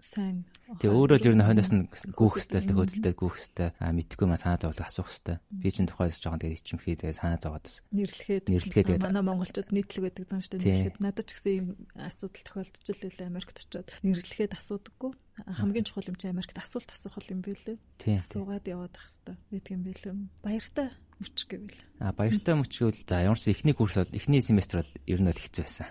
сайн. 0.00 0.36
Тэгээ 0.80 0.96
өөрөө 0.96 1.18
л 1.20 1.28
ер 1.28 1.36
нь 1.36 1.44
хойноос 1.44 1.70
нь 1.76 1.82
гүүх 2.16 2.34
хэвээр 2.40 2.64
хөөцөлтэй 2.72 3.14
гүүх 3.16 3.36
хэвээр 3.36 3.72
а 3.76 3.92
мэдхгүй 3.92 4.26
маа 4.28 4.40
санаа 4.40 4.60
зовлох 4.64 4.88
асуух 4.88 5.08
хэвээр. 5.12 5.40
Би 5.48 5.68
чинь 5.68 5.88
тухайд 5.88 6.16
жоохон 6.16 6.40
тэгээ 6.40 6.56
ичимхий 6.56 6.96
тэгээ 6.96 7.20
санаа 7.20 7.40
зовоод 7.40 7.66
нэрлэхэд 7.92 8.48
нэрлэхэд 8.48 8.88
манай 9.04 9.24
монголчууд 9.24 9.72
нийтлэг 9.72 10.02
байдаг 10.08 10.24
зам 10.28 10.40
шүү 10.40 10.60
дээ. 10.60 10.68
Нэрлэхэд 10.68 11.00
надад 11.04 11.26
ч 11.28 11.30
гэсэн 11.36 11.52
ийм 11.52 11.66
асуудал 11.96 12.44
тохиолдож 12.44 12.84
л 12.88 13.02
байлаа 13.04 13.28
Америкт 13.28 13.58
очиод 13.60 13.88
нэрлэхэд 14.04 14.52
асуудаггүй 14.56 15.12
хамгийн 15.46 15.86
чухал 15.86 16.08
юм 16.10 16.16
чи 16.16 16.26
Америкт 16.28 16.58
асуулт 16.58 16.90
асуух 16.90 17.18
юм 17.30 17.40
билээ. 17.44 17.78
Асуугаад 18.18 18.64
яваад 18.66 18.94
ах 18.98 19.06
хэвээр 19.06 19.38
гэдэг 19.52 19.72
юм 19.74 19.82
билээ. 19.86 20.14
Баяртай 20.42 20.88
мөч 21.18 21.50
гэвэл. 21.50 21.80
А 21.98 22.14
баяртай 22.14 22.54
мөч 22.54 22.72
гэвэл 22.78 23.02
за 23.02 23.26
ямар 23.26 23.38
ч 23.38 23.50
ихний 23.50 23.74
курс 23.74 23.98
бол 23.98 24.14
ихний 24.14 24.38
семестр 24.38 24.78
бол 24.78 24.92
ер 25.06 25.18
нь 25.18 25.26
бол 25.26 25.42
хэцүү 25.42 25.64
байсан. 25.66 25.90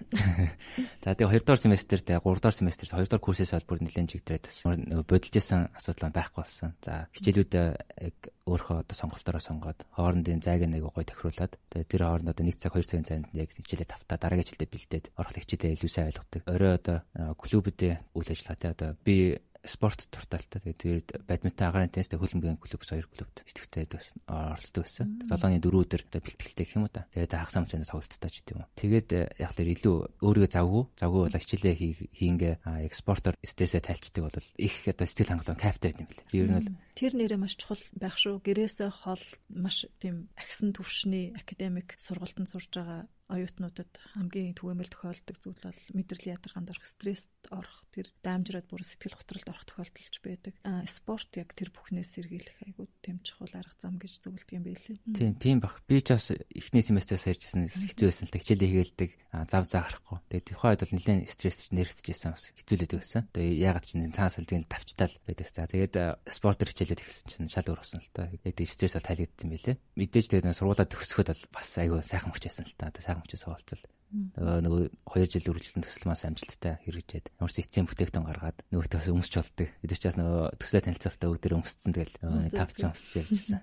За 1.03 1.11
тэгээ 1.11 1.31
хоёрдугаар 1.35 1.59
семестр 1.59 1.99
тэгээ 1.99 2.23
гуравдугаар 2.23 2.55
семестр 2.55 2.87
хоёрдугаар 2.95 3.25
курсээс 3.27 3.51
бол 3.51 3.67
бүр 3.67 3.79
нэлээд 3.83 4.11
чигдрээд 4.15 4.47
байсан. 4.47 5.03
Бодолжсэн 5.03 5.61
асуудал 5.75 6.15
байхгүй 6.15 6.39
болсон. 6.39 6.71
За 6.79 7.11
хичээлүүдээ 7.11 7.67
яг 8.07 8.17
өөрөө 8.47 8.87
одоо 8.87 8.95
сонголтоороо 8.95 9.43
сонгоод 9.43 9.79
хоорондын 9.91 10.39
зайг 10.39 10.63
нэг 10.63 10.87
гой 10.87 11.03
тохируулад 11.03 11.59
тэгээ 11.75 11.91
тэр 11.91 12.01
хооронд 12.07 12.31
одоо 12.31 12.43
1 12.47 12.55
цаг 12.55 12.71
2 12.71 12.87
цагийн 12.87 13.07
цаанд 13.07 13.27
яг 13.35 13.51
хичээлээ 13.51 13.91
тавтаа 13.91 14.15
дараагийн 14.15 14.47
хичээлдээ 14.47 14.71
бэлдээд 14.71 15.05
орох 15.19 15.35
хичээлээ 15.35 15.75
илүү 15.75 15.91
сайн 15.91 16.07
ойлгодог. 16.07 16.41
Орой 16.47 16.71
одоо 16.79 16.97
клубүүдээ 17.35 17.93
үйл 18.15 18.31
ажиллагаа 18.31 18.59
тэгээ 18.63 18.75
одоо 18.79 18.89
би 19.03 19.35
спорт 19.67 20.07
дуртайтай. 20.09 20.73
Тэгээд 20.73 21.27
бадминтон 21.27 21.67
агаарын 21.67 21.91
теннис 21.91 22.09
хөлбөмбөгийн 22.09 22.57
клубс 22.57 22.89
хоёр 22.89 23.07
клубт 23.11 23.43
идэвхтэй 23.43 23.85
оролцдог 24.27 24.83
байсан. 24.87 25.19
7-ны 25.27 25.59
4 25.61 25.83
өдөр 25.83 26.01
бэлтгэлтэй 26.07 26.65
гэх 26.65 26.77
юм 26.79 26.87
уу 26.87 26.93
та. 26.95 27.05
Тэгээд 27.11 27.35
хагас 27.35 27.55
амцанд 27.59 27.87
тоглолттой 27.87 28.31
ч 28.31 28.35
гэдэм 28.41 28.63
юм. 28.63 28.71
Тэгээд 28.79 29.09
э, 29.13 29.21
яг 29.37 29.51
л 29.53 29.67
илүү 29.67 29.95
өөрийгөө 30.23 30.51
завгүй, 30.55 30.83
завгүй 30.97 31.21
бол 31.27 31.37
хичээлээ 31.37 31.75
хийнгээ 32.15 32.53
яг 32.87 32.93
спортоор 32.95 33.35
стрессээ 33.43 33.83
тайлцдаг 33.83 34.23
бол 34.23 34.37
их 34.57 34.75
одоо 34.87 35.05
сэтгэл 35.05 35.31
хангалуун 35.35 35.61
кайфтай 35.61 35.91
байт 35.91 36.01
юм 36.01 36.09
билээ. 36.09 36.31
Би 36.31 36.37
ер 36.41 36.49
нь 36.49 36.57
бол 36.57 36.71
тэр 36.95 37.13
нэрээ 37.19 37.39
маш 37.39 37.53
чухал 37.59 37.83
байх 37.93 38.15
шүү. 38.17 38.41
Гэрээсээ 38.41 38.89
хол 38.89 39.23
маш 39.51 39.85
тийм 39.99 40.31
агсан 40.39 40.71
төвшний 40.71 41.35
академик 41.35 41.99
сургалтанд 41.99 42.49
сурж 42.49 42.71
байгаа 42.71 43.05
оюутнуудад 43.27 43.91
хамгийн 44.15 44.55
түгээмэл 44.55 44.91
тохиолддог 44.91 45.37
зүйл 45.37 45.59
бол 45.59 45.79
мэдрэлийн 45.93 46.35
ядаргаанд 46.39 46.71
орох, 46.71 46.87
стресст 46.87 47.31
орох, 47.51 47.83
тэр 47.91 48.07
даамжраад 48.23 48.67
бүр 48.71 48.83
сэтгэл 48.87 49.19
готролд 49.19 49.47
орох 49.51 49.65
тохиолдолч 49.67 50.15
байдаг. 50.23 50.53
А 50.63 50.87
спорт 50.87 51.31
яг 51.35 51.51
тэр 51.51 51.75
бүхнээс 51.75 52.15
сэргийлэх 52.15 52.57
айгуу 52.63 52.87
тэм 53.03 53.19
чухал 53.23 53.51
арга 53.51 53.75
зам 53.75 53.99
гэж 53.99 54.23
зөвлөдөг 54.23 54.55
юм 54.55 54.63
байлээ. 54.63 54.97
Тийм, 55.11 55.35
тийм 55.35 55.57
бах. 55.59 55.83
Би 55.87 55.99
ч 55.99 56.15
бас 56.15 56.31
эхний 56.31 56.83
семестрээс 56.83 57.27
ярьжсэн 57.27 57.67
хэцүү 57.67 58.07
байсан 58.07 58.25
л 58.27 58.31
та 58.31 58.39
хичээлээ 58.39 58.71
хийгэлдэг 58.71 59.11
зав 59.51 59.63
заа 59.67 59.83
гарахгүй. 59.83 60.17
Тэгээ 60.31 60.47
тэр 60.47 60.57
үед 60.63 60.81
бол 60.87 60.95
нэлээд 60.95 61.27
стрессч 61.27 61.69
нэрвчжсэн 61.75 62.31
бас 62.31 62.43
хэцүүлээд 62.55 62.93
байсан. 62.95 63.21
Тэгээ 63.35 63.55
ягаад 63.59 63.85
ч 63.85 63.99
энэ 63.99 64.15
цаана 64.15 64.31
салдгийн 64.31 64.65
тавчтаал 64.71 65.15
байдаг 65.27 65.47
та. 65.51 65.67
Тэгээд 65.67 65.95
спортер 66.31 66.67
хичээлээд 66.71 67.03
ихсэн 67.03 67.27
чинь 67.27 67.51
шал 67.51 67.67
өөр 67.67 67.81
болсон 67.83 67.99
л 67.99 68.11
та. 68.15 68.31
Тэгээд 68.31 68.71
стресс 68.71 68.95
бол 68.95 69.07
тайлгдсан 69.07 69.49
байлээ. 69.51 69.75
Мэдээж 69.99 70.25
тэгээд 70.31 70.55
сургуулаа 70.55 70.87
төгсөхөд 70.87 71.29
бол 71.31 71.43
бас 71.53 71.69
айгуу 71.77 72.01
сайхан 72.01 72.31
хүчээсэн 72.31 72.65
л 72.65 72.75
та. 72.79 72.91
Сайхан 73.17 73.57
хүчээс 73.57 73.81
хуваалцвал 74.07 74.63
нөгөө 74.63 74.83
2 75.03 75.27
жил 75.27 75.51
үргэлжлэн 75.51 75.83
төсөлмөөс 75.83 76.23
амжилттай 76.27 76.79
хэрэгжээд 76.87 77.25
ямар 77.39 77.51
ч 77.51 77.57
эцсийн 77.59 77.87
бүтээгтэн 77.87 78.23
гаргаад 78.23 78.57
нөгөөтөөс 78.71 79.07
өмсч 79.11 79.33
болдог. 79.35 79.69
Бид 79.83 79.91
ч 79.91 80.03
бас 80.07 80.15
нөгөө 80.15 80.43
төсөлөө 80.55 80.83
танилцуулалтаа 80.87 81.29
өдөр 81.35 81.53
өмсцэн 81.59 81.91
тэгэл 81.91 82.15
тавч 82.55 82.77
өмсч 82.87 83.11
явжсан. 83.19 83.59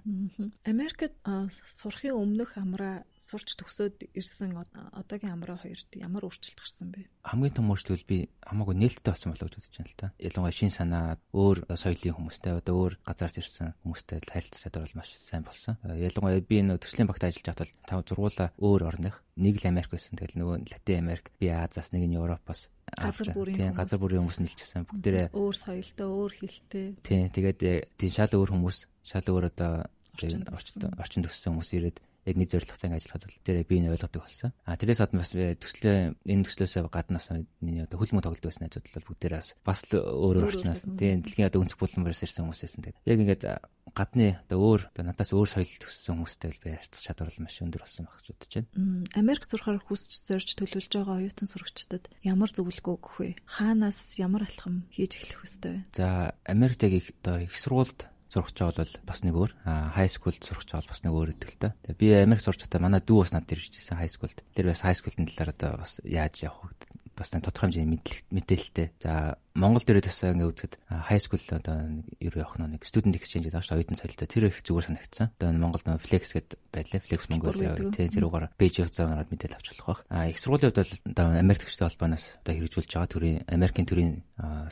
Америкт 0.69 1.17
сурахын 1.65 2.13
өмнөх 2.13 2.61
амраа 2.61 3.09
сурч 3.17 3.57
төгсөөд 3.57 4.13
ирсэн 4.13 4.53
одоогийн 4.93 5.33
амраа 5.33 5.57
хоёрт 5.57 5.89
ямар 5.97 6.29
өөрчлөлт 6.29 6.61
гарсан 6.61 6.93
бэ? 6.93 7.09
Хамгийн 7.25 7.57
том 7.57 7.73
өөрчлөлт 7.73 8.05
би 8.05 8.29
хамаагүй 8.45 8.77
нээлттэй 8.77 9.13
болсон 9.17 9.33
болоо 9.33 9.49
гэж 9.49 9.57
үзэж 9.65 9.75
байна 9.81 9.89
л 9.89 9.97
та. 9.97 10.13
Ялангуяа 10.21 10.53
шин 10.53 10.69
санаа, 10.69 11.17
өөр 11.33 11.65
соёлын 11.73 12.17
хүмүүстэй 12.21 12.53
одоо 12.61 12.75
өөр 12.85 12.95
газраас 13.01 13.41
ирсэн 13.41 13.73
хүмүүстэй 13.81 14.21
харилцах 14.29 14.61
чадвар 14.69 14.85
бол 14.93 14.99
маш 15.01 15.17
сайн 15.17 15.49
болсон. 15.49 15.81
Ялангуяа 15.89 16.45
би 16.45 16.61
нөө 16.61 16.85
төслийн 16.85 17.09
багт 17.09 17.25
ажиллаж 17.25 17.49
байхад 17.49 17.65
бол 17.65 17.89
тав 17.89 18.01
зургуула 18.05 18.53
өөр 18.61 18.83
орных 18.93 19.25
нэг 19.37 19.59
л 19.59 19.67
Америк 19.67 19.91
байсан. 19.91 20.15
Тэгэл 20.15 20.34
нөгөө 20.39 20.57
Латин 20.71 20.99
Америк, 21.03 21.31
би 21.41 21.49
Азаас, 21.49 21.91
нэг 21.95 22.07
нь 22.07 22.17
Европоос 22.19 22.69
газар 22.95 23.33
бүрийн 23.35 23.57
тийм 23.57 23.75
газар 23.75 23.99
бүрийн 23.99 24.23
хүмүүс 24.23 24.41
нэлчихсэн. 24.45 24.87
Бүгдээрээ 24.91 25.27
өөр 25.35 25.57
соёлтой, 25.57 26.07
өөр 26.07 26.33
хэлтэй. 26.35 26.87
Тийм 27.03 27.31
тэгээд 27.33 27.59
тийм 27.99 28.11
шал 28.13 28.33
өөр 28.35 28.51
хүмүүс, 28.55 28.79
шал 29.03 29.27
өөр 29.31 29.51
одоо 29.51 29.89
орчин 30.15 31.25
төгссөн 31.27 31.59
хүмүүс 31.59 31.71
ирээд 31.75 31.99
яг 32.25 32.37
нэг 32.37 32.49
зорилготой 32.49 32.91
ажиллахад 32.91 33.29
л 33.29 33.39
тэр 33.45 33.65
би 33.69 33.81
энэ 33.81 33.93
ойлгодог 33.93 34.25
болсон. 34.25 34.53
А 34.65 34.77
тэрээс 34.77 35.01
гадна 35.05 35.21
бас 35.21 35.33
төслөө 35.33 35.97
энэ 36.25 36.45
төслөөсөө 36.49 36.89
гаднаас 36.89 37.29
миний 37.61 37.85
одоо 37.85 38.01
хөлмө 38.01 38.25
тоглолт 38.25 38.45
байсан 38.45 38.65
найзууд 38.65 38.89
бол 38.97 39.09
бүгдээрээ 39.13 39.43
бас 39.65 39.79
л 39.89 40.01
өөрөөр 40.01 40.49
орчноос 40.49 40.83
тийм 40.97 41.21
дэлхийн 41.21 41.49
одоо 41.53 41.61
өнцөг 41.65 41.79
буланбараас 41.79 42.25
ирсэн 42.25 42.49
хүмүүс 42.49 42.63
байсан. 42.65 42.81
Яг 43.05 43.19
ингээд 43.21 43.45
гадны 43.93 44.41
одоо 44.49 44.59
өөр 44.59 44.81
одоо 44.91 45.05
надаас 45.05 45.31
өөр 45.37 45.49
соёл 45.49 45.69
төссөн 45.69 46.17
хүмүүстэй 46.19 46.51
л 46.57 46.63
байрцах 46.65 47.05
чадвар 47.05 47.31
л 47.31 47.45
маш 47.45 47.61
өндөр 47.61 47.85
болсон 47.85 48.09
байх 48.09 48.17
гэж 48.19 48.29
бодож 48.33 48.53
байна. 48.57 49.05
Америк 49.15 49.45
сурахаар 49.45 49.79
хүсч 49.85 50.13
зорж 50.25 50.49
төлөвлөж 50.57 50.89
байгаа 50.89 51.21
оюутан 51.21 51.47
сурагчдад 51.47 52.05
ямар 52.25 52.51
зөвлөгөө 52.51 52.95
өгөх 52.97 53.15
вэ? 53.21 53.29
Хаанаас 53.45 54.17
ямар 54.19 54.49
алхам 54.49 54.89
хийж 54.89 55.21
эхлэх 55.21 55.45
вэ? 55.45 55.85
За 55.93 56.35
Америкт 56.49 56.83
яг 56.83 57.05
одоо 57.23 57.45
их 57.45 57.55
сургуульд 57.55 58.09
сурах 58.35 58.51
чаа 58.51 58.75
бол 58.75 58.93
бас 59.07 59.23
нэг 59.23 59.35
өөр. 59.39 59.53
Хай 59.95 60.11
скулд 60.11 60.43
сурах 60.43 60.67
чаа 60.67 60.83
бол 60.83 60.91
бас 60.91 61.03
нэг 61.07 61.15
өөр 61.15 61.31
та. 61.55 61.71
Тэгээ 61.87 61.99
би 62.03 62.07
Америк 62.19 62.43
сурч 62.43 62.67
удаа 62.67 62.83
манай 62.83 62.99
дүү 62.99 63.23
бас 63.23 63.31
надад 63.31 63.55
ирж 63.55 63.71
ирсэн 63.79 64.03
хай 64.03 64.11
скулд. 64.11 64.43
Тэр 64.59 64.75
бас 64.75 64.83
хай 64.83 64.99
скулын 64.99 65.31
талаар 65.31 65.55
одоо 65.55 65.73
бас 65.87 66.03
яаж 66.03 66.43
явах 66.43 66.75
бас 67.17 67.31
тодорхой 67.31 67.71
хэмжээний 67.71 68.01
мэдээлэлтэй. 68.31 68.93
За 69.01 69.39
Монгол 69.55 69.87
дээр 69.87 70.03
тасаа 70.03 70.35
ингээ 70.35 70.51
үзэхэд 70.51 70.75
high 70.91 71.23
school 71.23 71.39
одоо 71.55 71.79
нэг 71.87 72.11
юу 72.19 72.43
явах 72.43 72.59
нэг 72.59 72.83
student 72.83 73.15
exchange 73.15 73.47
гэдэг 73.47 73.63
ааш 73.63 73.71
оюутан 73.71 73.99
соёлтой 74.03 74.27
тэр 74.27 74.51
их 74.51 74.59
зүгээр 74.67 74.87
санагдсан. 74.91 75.31
Одоо 75.39 75.55
Монголд 75.55 75.87
нэг 75.87 76.03
flex 76.03 76.35
гэдэг 76.35 76.59
байлаа. 76.75 77.01
Flex 77.07 77.31
Монгол 77.31 77.55
тий 77.55 78.11
тэр 78.11 78.27
угаар 78.27 78.51
пэйж 78.59 78.83
явцаар 78.83 79.15
гараад 79.15 79.31
мэдээлэл 79.31 79.55
авч 79.55 79.69
болох 79.79 79.87
байх. 79.87 80.01
А 80.11 80.27
их 80.27 80.43
сургуулийн 80.43 80.75
хувьд 80.75 80.83
бол 80.83 80.95
одоо 81.15 81.27
Америк 81.39 81.63
төгстэй 81.63 81.87
холбооноос 81.87 82.25
одоо 82.43 82.55
хэрэгжүүлж 82.59 82.91
байгаа 82.91 83.11
төрийн 83.15 83.39
Америкийн 83.47 83.87
төрийн 83.87 84.13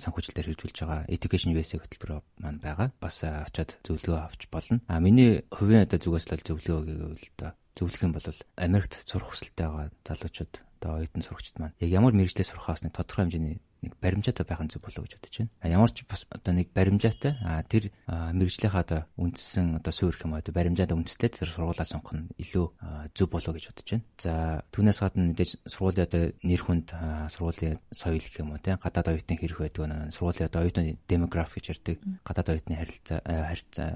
санхүүжилтээр 0.02 0.46
хэрэгжүүлж 0.50 0.76
байгаа 0.82 1.06
Education 1.06 1.54
USA 1.54 1.78
хөтөлбөр 1.78 2.12
маань 2.42 2.58
байгаа. 2.58 2.90
Бас 2.98 3.22
очиад 3.22 3.78
зөвлөгөө 3.86 4.18
авч 4.18 4.50
болно. 4.50 4.82
А 4.90 4.98
миний 4.98 5.46
хувийн 5.54 5.86
одоо 5.86 6.02
зүгээс 6.02 6.26
л 6.26 6.42
зөвлөгөө 6.42 6.82
гэвэл 6.90 7.26
одоо 7.38 7.54
зөвлөх 7.78 8.02
юм 8.02 8.12
бол 8.12 8.26
Америкт 8.58 8.98
сурах 9.06 9.30
хүсэлтэй 9.30 9.66
байгаа 9.66 9.88
залуучууд 10.02 10.71
одоо 10.82 10.98
оюутан 10.98 11.22
сурагчид 11.22 11.62
маань 11.62 11.78
яг 11.78 11.90
ямар 11.94 12.10
мэрэгчлээ 12.12 12.50
сурахаас 12.50 12.82
нэг 12.82 12.90
тодорхой 12.90 13.30
хэмжээний 13.30 13.62
нэг 13.82 13.98
баримжаатай 13.98 14.46
байх 14.46 14.62
нь 14.62 14.70
зөв 14.70 14.82
болов 14.82 15.02
гэж 15.06 15.18
бодож 15.18 15.34
байна. 15.42 15.50
Ямар 15.66 15.90
ч 15.90 16.06
бас 16.06 16.22
одоо 16.30 16.54
нэг 16.54 16.70
баримжаатай 16.70 17.34
а 17.42 17.62
тэр 17.66 17.90
мэрэгжлийнхаа 18.06 18.82
одоо 18.86 19.00
үндсэн 19.18 19.82
одоо 19.82 19.92
суурь 19.92 20.18
юм 20.22 20.38
одоо 20.38 20.54
баримжаанд 20.54 20.94
үндэслээ 20.94 21.42
тэр 21.42 21.50
сургуулаа 21.50 21.86
сонгох 21.86 22.14
нь 22.14 22.30
илүү 22.38 22.66
зөв 23.10 23.26
болов 23.26 23.58
гэж 23.58 23.64
бодож 23.74 23.88
байна. 23.90 24.06
За 24.22 24.32
түүнээс 24.70 24.98
гадна 25.02 25.34
мэдээж 25.34 25.50
сургуулийн 25.66 26.06
одоо 26.06 26.22
нэр 26.46 26.62
хүнд 26.62 26.88
сургуулийн 27.34 27.78
соёл 27.90 28.22
гэх 28.22 28.38
юм 28.38 28.54
уу 28.54 28.62
те 28.62 28.78
гадаад 28.78 29.10
оюутны 29.10 29.34
хэрэг 29.34 29.58
байдаг 29.58 29.86
нэ 29.90 30.14
сургуулийн 30.14 30.46
одоо 30.46 30.60
оюутны 30.62 30.98
демограф 31.10 31.50
гэж 31.58 31.64
ярьдаг 31.74 31.98
гадаад 32.22 32.48
оюутны 32.54 32.78
харилцаа 32.78 33.18
харилцаа 33.26 33.90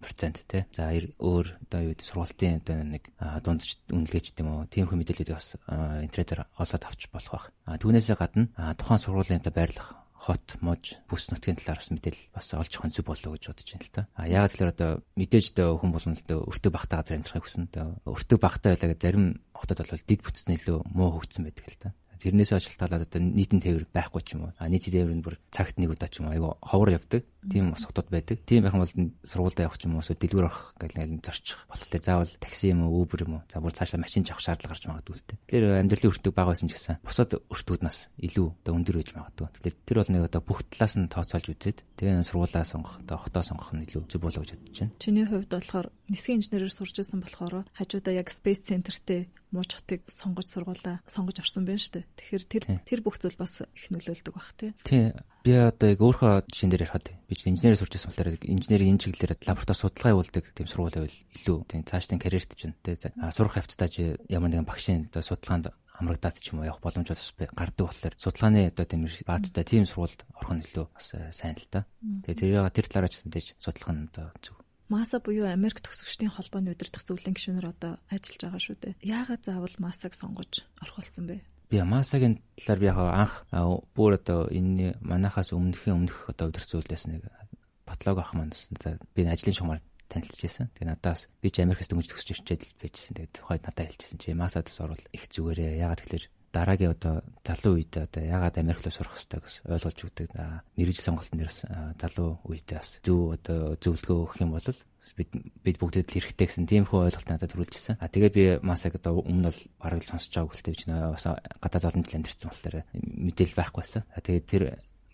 процент 0.00 0.44
те 0.46 0.66
за 0.72 0.90
өөр 0.94 1.46
одоо 1.68 1.80
юу 1.82 1.94
сургуулийн 1.98 2.62
одоо 2.62 2.76
нэг 2.86 3.10
дундч 3.42 3.82
үнэлгээч 3.90 4.26
гэдэм 4.34 4.46
үү 4.46 4.70
тийм 4.70 4.86
хөө 4.86 4.98
мэдээллүүдийг 4.98 5.36
бас 5.38 5.58
интернетээр 5.68 6.46
олоод 6.54 6.84
авч 6.86 7.10
болох 7.10 7.32
байх. 7.34 7.46
А 7.66 7.78
түүнээсээ 7.78 8.16
гадна 8.18 8.48
тухайн 8.78 9.02
сургуулийн 9.02 9.42
одоо 9.42 9.54
байрлах 9.54 9.88
хот 10.18 10.58
мож 10.60 10.98
бүс 11.06 11.30
нутгийн 11.30 11.58
талаар 11.62 11.78
бас 11.78 11.90
мэдээлэл 11.94 12.34
бас 12.34 12.46
олж 12.50 12.72
авах 12.74 12.90
зүг 12.90 13.06
болов 13.06 13.38
гэж 13.38 13.44
бодож 13.54 13.68
байна 13.70 13.86
л 13.86 13.94
та. 13.94 14.02
А 14.18 14.26
яагаад 14.26 14.50
тэгэхээр 14.50 14.74
одоо 14.74 14.90
мэдээж 15.14 15.46
одоо 15.54 15.68
хүн 15.78 15.94
болно 15.94 16.14
л 16.18 16.26
дээ 16.26 16.42
өртөг 16.42 16.72
багтаа 16.74 16.98
газар 16.98 17.16
амьдрахыг 17.22 17.44
хүснэ. 17.46 17.66
Өртөг 18.02 18.38
багтаа 18.42 18.70
байлаа 18.74 18.90
гэж 18.90 18.98
зарим 18.98 19.26
хотод 19.54 19.78
бол 19.78 20.06
дид 20.10 20.20
бүтцэн 20.26 20.54
илүү 20.58 20.78
муу 20.90 21.08
хөгжсөн 21.14 21.46
байдаг 21.46 21.66
л 21.70 21.78
та. 21.78 21.88
Тэрнээс 22.18 22.52
ажилталаад 22.52 23.06
одоо 23.06 23.20
нийтийн 23.22 23.62
тээвэр 23.62 23.86
байхгүй 23.94 24.22
ч 24.26 24.34
юм 24.34 24.50
уу. 24.50 24.52
А 24.58 24.68
нийтийн 24.68 25.06
тээвэр 25.06 25.16
нь 25.16 25.24
бүр 25.24 25.38
цагт 25.54 25.78
нэг 25.78 25.94
удаа 25.94 26.10
ч 26.10 26.20
юм 26.20 26.28
уу 26.28 26.34
айгу 26.34 26.58
ховор 26.60 26.90
явдаг. 26.98 27.22
Тийм 27.48 27.70
бас 27.70 27.86
хотод 27.86 28.10
байдаг. 28.10 28.42
Тийм 28.44 28.66
байх 28.66 28.74
юм 28.74 28.82
бол 28.82 28.94
сургуультай 29.22 29.64
явах 29.64 29.78
ч 29.78 29.86
юм 29.86 29.96
уу 29.96 30.02
эсвэл 30.02 30.18
дэлгүүр 30.18 30.46
орох 30.50 30.74
гэл 30.76 30.98
нэг 30.98 31.22
зорчих. 31.22 31.64
Болтой 31.70 32.00
заавал 32.02 32.32
такси 32.42 32.74
юм 32.74 32.84
уу, 32.84 33.06
Uber 33.06 33.22
юм 33.22 33.32
уу. 33.38 33.42
За 33.46 33.62
бүр 33.62 33.72
цаашаа 33.72 34.02
машин 34.02 34.26
авах 34.26 34.42
шаардлага 34.42 34.74
гарч 34.74 34.84
магадгүй 34.90 35.14
л 35.14 35.24
дээ. 35.24 35.38
Тэгэхээр 35.46 35.80
амьдралын 35.86 36.10
өртөг 36.12 36.34
бага 36.34 36.50
байсан 36.52 36.68
ч 36.68 36.76
гэсэн 36.76 36.98
бусад 37.06 37.30
өртгүүднээс 37.38 37.98
илүү 38.26 38.46
одоо 38.66 38.72
өндөр 38.74 38.96
байж 38.98 39.10
магадгүй. 39.14 39.48
Тэгэхээр 39.54 39.76
тэр 39.86 39.96
бол 40.02 40.12
нэг 40.12 40.22
одоо 40.28 40.42
бүх 40.42 40.60
талаас 40.66 40.94
нь 40.98 41.08
тооцоолж 41.08 41.46
үзээд 41.54 41.78
тэгээ 41.96 42.26
сургуулаа 42.26 42.64
сонгох, 42.66 42.98
одоо 43.06 43.16
хотоо 43.22 43.42
сонгох 43.46 43.70
нь 43.72 43.86
илүү 43.86 44.02
зөв 44.10 44.20
болов 44.20 44.42
гэж 44.42 44.52
бодож 44.58 44.78
байна. 44.82 44.98
Чиний 44.98 45.24
хувьд 45.24 45.50
болохоор 45.54 45.88
нисгийн 46.10 46.42
инженерээр 46.42 46.74
сурч 46.74 46.94
байсан 46.98 47.22
болохоор 47.22 47.54
хажуудаа 47.72 48.14
яг 48.18 48.28
Space 48.28 48.66
Center-тэй 48.66 49.30
мууч 49.52 49.70
хотыг 49.76 50.04
сонгож 50.12 50.46
сургуулаа 50.50 51.00
сонгож 51.08 51.40
орсон 51.40 51.64
байна 51.64 51.80
шүү 51.80 52.02
дээ. 52.02 52.06
Тэгэхээр 52.18 52.44
тэр 52.44 52.64
тэр 52.84 53.00
бүх 53.00 53.16
зүйл 53.16 53.38
бас 53.40 53.64
их 53.64 53.86
нөлөөлдөг 53.88 54.34
баг 54.34 54.48
тий. 54.56 54.70
Тий. 54.84 55.12
Би 55.44 55.52
одоо 55.56 55.88
яг 55.88 56.00
өөрөө 56.04 56.48
жишээн 56.52 56.70
дээр 56.72 56.84
ярихад 56.84 57.12
би 57.24 57.34
ч 57.34 57.48
инженерээр 57.48 57.80
сурчсан 57.80 58.12
болохоор 58.12 58.36
инженерийн 58.44 58.96
энэ 58.96 59.02
чиглэлээр 59.08 59.40
лаборатори 59.48 59.80
судалгаа 59.80 60.12
явуулдаг 60.12 60.44
тийм 60.52 60.66
сургууль 60.68 60.96
байвал 60.98 61.18
илүү 61.32 61.58
тийм 61.64 61.82
цаашдын 61.88 62.20
карьерт 62.20 62.52
ч 62.52 62.68
тэ 62.84 63.00
сурах 63.32 63.56
хавцтай 63.56 64.18
ямар 64.28 64.52
нэгэн 64.52 64.68
багшийн 64.68 65.08
одоо 65.08 65.24
судалгаанд 65.24 65.72
хамрагдаад 65.98 66.36
ч 66.38 66.54
юм 66.54 66.62
уу 66.62 66.70
явах 66.70 66.84
боломж 66.84 67.10
бас 67.10 67.34
гардаг 67.34 67.90
болохоор 67.90 68.14
судалгааны 68.14 68.70
одоо 68.70 68.86
тийм 68.86 69.02
баазтай 69.26 69.64
тийм 69.66 69.82
сургуульд 69.82 70.22
орох 70.38 70.52
нь 70.54 70.62
илүү 70.62 70.86
бас 70.94 71.06
э, 71.18 71.34
сайн 71.34 71.58
л 71.58 71.66
та. 71.66 71.90
Тэгээ 72.22 72.38
тэрийг 72.38 72.70
тэр 72.70 72.86
талаараа 72.86 73.10
ч 73.10 73.26
мэдээж 73.26 73.46
судлах 73.58 73.90
нь 73.90 74.06
одоо 74.06 74.30
зөв 74.38 74.54
МАСА 74.88 75.20
буюу 75.20 75.44
Америк 75.44 75.84
төгсөгчдийн 75.84 76.32
холбооны 76.32 76.72
удирдах 76.72 77.04
зөвлөлийн 77.04 77.36
гишүүнээр 77.36 77.68
одоо 77.68 78.00
ажиллаж 78.08 78.40
байгаа 78.40 78.62
шүү 78.64 78.76
дээ. 78.80 78.94
Яагаад 79.04 79.42
заавал 79.44 79.76
МАСАг 79.76 80.16
сонгож 80.16 80.64
орох 80.80 80.96
болсон 80.96 81.28
бэ? 81.28 81.44
Би 81.68 81.76
МАСАгийн 81.84 82.40
талаар 82.56 82.80
би 82.80 82.86
яг 82.88 82.96
анх 82.96 83.34
бүр 83.92 84.16
одоо 84.16 84.48
энэ 84.48 84.96
манахаас 85.04 85.52
өмнөхийн 85.52 86.08
өмнөх 86.08 86.32
одоо 86.32 86.48
удирдах 86.48 86.72
зөвлөлөөс 86.72 87.04
нэг 87.12 87.28
батлог 87.84 88.16
авах 88.16 88.32
маань 88.32 88.56
би 89.12 89.28
ажлын 89.28 89.56
шугамар 89.56 89.80
танилцж 90.08 90.40
байсан. 90.40 90.72
Тэгээ 90.72 90.88
надаас 90.88 91.28
би 91.44 91.48
ч 91.52 91.60
Америкээс 91.60 91.92
дөнгөж 91.92 92.08
төгсөж 92.08 92.28
ирчээд 92.32 92.62
байжсэн. 92.80 93.12
Тэгээд 93.20 93.34
хойд 93.44 93.62
надад 93.68 93.92
хэлчихсэн 93.92 94.18
чи 94.18 94.32
МАСАдас 94.32 94.80
орвол 94.80 95.04
их 95.12 95.24
зүгээрээ. 95.28 95.84
Ягаад 95.84 96.00
тэгэхээр 96.00 96.24
дараагийн 96.58 96.92
одоо 96.92 97.22
залуу 97.46 97.78
үед 97.78 97.94
одоо 97.94 98.22
ягаад 98.22 98.58
Америклоо 98.58 98.90
сурах 98.90 99.14
хэрэгтэй 99.14 99.38
гэж 99.38 99.54
ойлгуулж 99.70 100.00
өгдөг. 100.02 100.28
Мэргэжил 100.74 101.06
сонголтын 101.06 101.38
дээр 101.38 101.52
залуу 102.02 102.30
үедээ 102.50 102.78
бас 102.82 102.90
зөв 103.06 103.38
одоо 103.38 103.78
зөвлөгөө 103.78 104.18
өгөх 104.26 104.42
юм 104.42 104.52
бол 104.58 104.66
бид 105.16 105.30
бид 105.62 105.76
бүгдээд 105.78 106.10
л 106.10 106.26
хэрэгтэй 106.26 106.46
гэсэн 106.50 106.68
тиймэрхүү 106.68 106.98
ойлголт 107.08 107.30
надад 107.30 107.50
төрүүлжсэн. 107.54 107.96
А 108.02 108.10
тэгээд 108.10 108.34
би 108.34 108.44
масаг 108.60 108.98
одоо 108.98 109.22
өмнө 109.22 109.48
бол 109.48 109.60
бараг 109.80 110.02
л 110.02 110.10
сонсож 110.10 110.34
байгааг 110.34 110.52
үлтэй 110.52 110.74
би 110.74 110.84
бас 110.90 111.24
гадаа 111.62 111.80
залан 111.80 112.04
жил 112.04 112.18
амьдэрсэн 112.18 112.50
болохоор 112.50 112.76
мэдээлэл 112.92 113.58
байхгүй 113.58 113.80
байсан. 113.80 114.02
А 114.12 114.20
тэгээд 114.20 114.46
тэр 114.50 114.62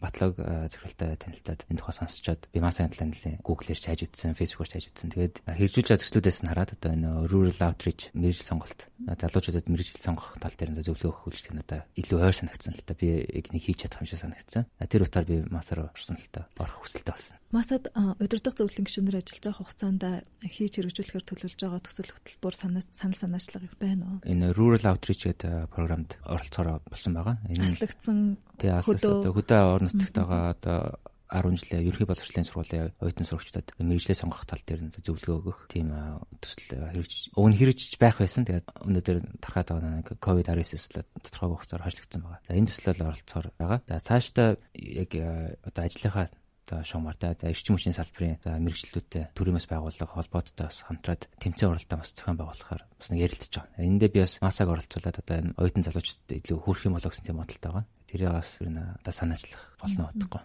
батлог 0.02 0.38
зөвхөлтэй 0.38 1.16
танилцаад 1.18 1.60
энэ 1.70 1.78
тухай 1.80 1.94
сонсчоод 1.94 2.48
би 2.52 2.58
талаар 2.60 3.10
нэлийн 3.10 3.40
Google-ээр 3.42 3.80
ч 3.80 3.84
хайж 3.88 4.00
үзсэн, 4.08 4.34
Facebook-оор 4.34 4.68
ч 4.68 4.72
хайж 4.74 4.86
үзсэн. 4.90 5.10
Тэгээд 5.14 5.36
хэрэгжүүлж 5.46 5.88
төслүүдээс 6.02 6.38
нь 6.44 6.50
хараад 6.50 6.74
одоо 6.74 6.90
энэ 6.94 7.10
rural 7.30 7.60
outreach 7.62 8.10
мэрэгжил 8.14 8.48
сонголт 8.50 8.90
залуучуудад 8.98 9.66
мэрэгжил 9.70 10.02
сонгох 10.02 10.36
тал 10.40 10.56
дээр 10.56 10.82
зөвлөгөө 10.82 11.10
өгөх 11.10 11.26
үйлчлэг 11.30 11.54
надад 11.54 11.86
илүү 11.94 12.18
ойр 12.20 12.36
санагдсан 12.36 12.74
л 12.74 12.84
та. 12.84 12.98
Би 12.98 13.24
нэг 13.24 13.62
хийж 13.62 13.86
чадах 13.86 14.02
юм 14.02 14.08
шиг 14.10 14.20
санагдсан. 14.20 14.66
Тэр 14.82 15.06
утгаар 15.06 15.26
би 15.28 15.36
масаар 15.48 15.88
орсон 15.88 16.18
л 16.18 16.28
та. 16.32 16.48
Орох 16.58 16.84
хүсэлтэй 16.84 17.14
болсон. 17.14 17.36
Масад 17.54 17.86
удирдах 18.18 18.58
зөвлөлийн 18.58 18.82
гишүүнээр 18.82 19.22
ажиллаж 19.22 19.44
байгаа 19.46 19.62
хугацаанд 19.62 20.02
хийж 20.42 20.74
хэрэгжүүлэхээр 20.74 21.22
төлөвлөж 21.22 21.60
байгаа 21.62 21.82
төсөл 21.86 22.10
хөтөлбөр 22.10 22.54
санал 22.58 22.82
санаачлага 23.14 23.70
байна 23.78 24.04
уу? 24.10 24.18
Энэ 24.26 24.50
rural 24.58 24.82
outreach 24.90 25.22
гэдэг 25.22 25.70
програмд 25.70 26.18
оролцоороо 26.26 26.82
болсон 26.90 27.14
байгаа. 27.14 27.38
Энэ 27.46 27.70
аслагдсан 27.70 28.18
хөдөө 28.58 29.30
хөдөө 29.30 29.62
орон 29.70 29.86
нутагт 29.86 30.18
байгаа 30.18 30.42
одоо 30.50 30.80
10 31.30 31.62
жилийн 31.62 31.86
ерхий 31.86 32.06
боловсролын 32.06 32.46
сургуулийн 32.46 32.90
оюутан 32.98 33.26
сурагчдад 33.26 33.70
мэрэгжлээ 33.78 34.18
сонгох 34.18 34.46
тал 34.46 34.62
дээр 34.66 34.90
зөвлөгөө 34.98 35.38
өгөх 35.38 35.58
тийм 35.70 35.94
төсөл 36.42 36.90
хэрэгж 36.90 37.34
уг 37.38 37.46
нь 37.50 37.58
хэрэгжиж 37.58 37.98
байх 38.02 38.18
байсан. 38.18 38.46
Тэгээд 38.46 38.66
өнөөдөр 38.82 39.18
тархаад 39.42 39.68
байгаа 39.72 39.92
нэг 39.98 40.08
ковид 40.18 40.46
19-с 40.50 40.94
л 40.94 41.06
тодорхой 41.22 41.48
хугацаар 41.54 41.82
хойшлогдсон 41.86 42.22
байгаа. 42.22 42.42
За 42.44 42.54
энэ 42.54 42.70
төслөөл 42.70 43.02
оролцоор 43.08 43.46
байгаа. 43.58 43.80
За 43.88 43.98
цаашдаа 43.98 44.48
яг 44.74 45.10
одоо 45.64 45.82
ажлынхаа 45.82 46.26
одоо 46.64 46.80
шугамартай 46.80 47.36
эрчим 47.44 47.76
хүчний 47.76 47.92
салбарын 47.92 48.40
мэрэгчлүүдтэй 48.40 49.36
төрөөмөс 49.36 49.68
байгууллага 49.68 50.16
холбооттой 50.16 50.64
бас 50.64 50.80
хамтраад 50.88 51.28
тэмцээн 51.36 51.70
уралдаан 51.76 52.00
бас 52.00 52.12
зохион 52.16 52.40
байгуулахаар 52.40 52.82
бас 52.88 53.08
нэг 53.12 53.20
ярилцж 53.20 53.52
байгаа. 53.52 53.84
Эндээ 53.84 54.08
би 54.08 54.20
бас 54.24 54.40
масаг 54.40 54.72
оролцуулаад 54.72 55.20
одоо 55.20 55.36
энэ 55.44 55.54
оюутан 55.60 55.84
залуучуудад 55.84 56.32
илүү 56.40 56.58
хүрэх 56.64 56.86
юм 56.88 56.96
болоо 56.96 57.10
гэсэн 57.12 57.26
тийм 57.28 57.36
бодолтой 57.36 57.68
байгаа. 57.68 57.84
Тэрийг 58.08 58.30
бас 58.30 58.50
одоо 58.62 59.12
санаачлах 59.12 59.62
болно 59.76 60.08
бодохгүй. 60.08 60.42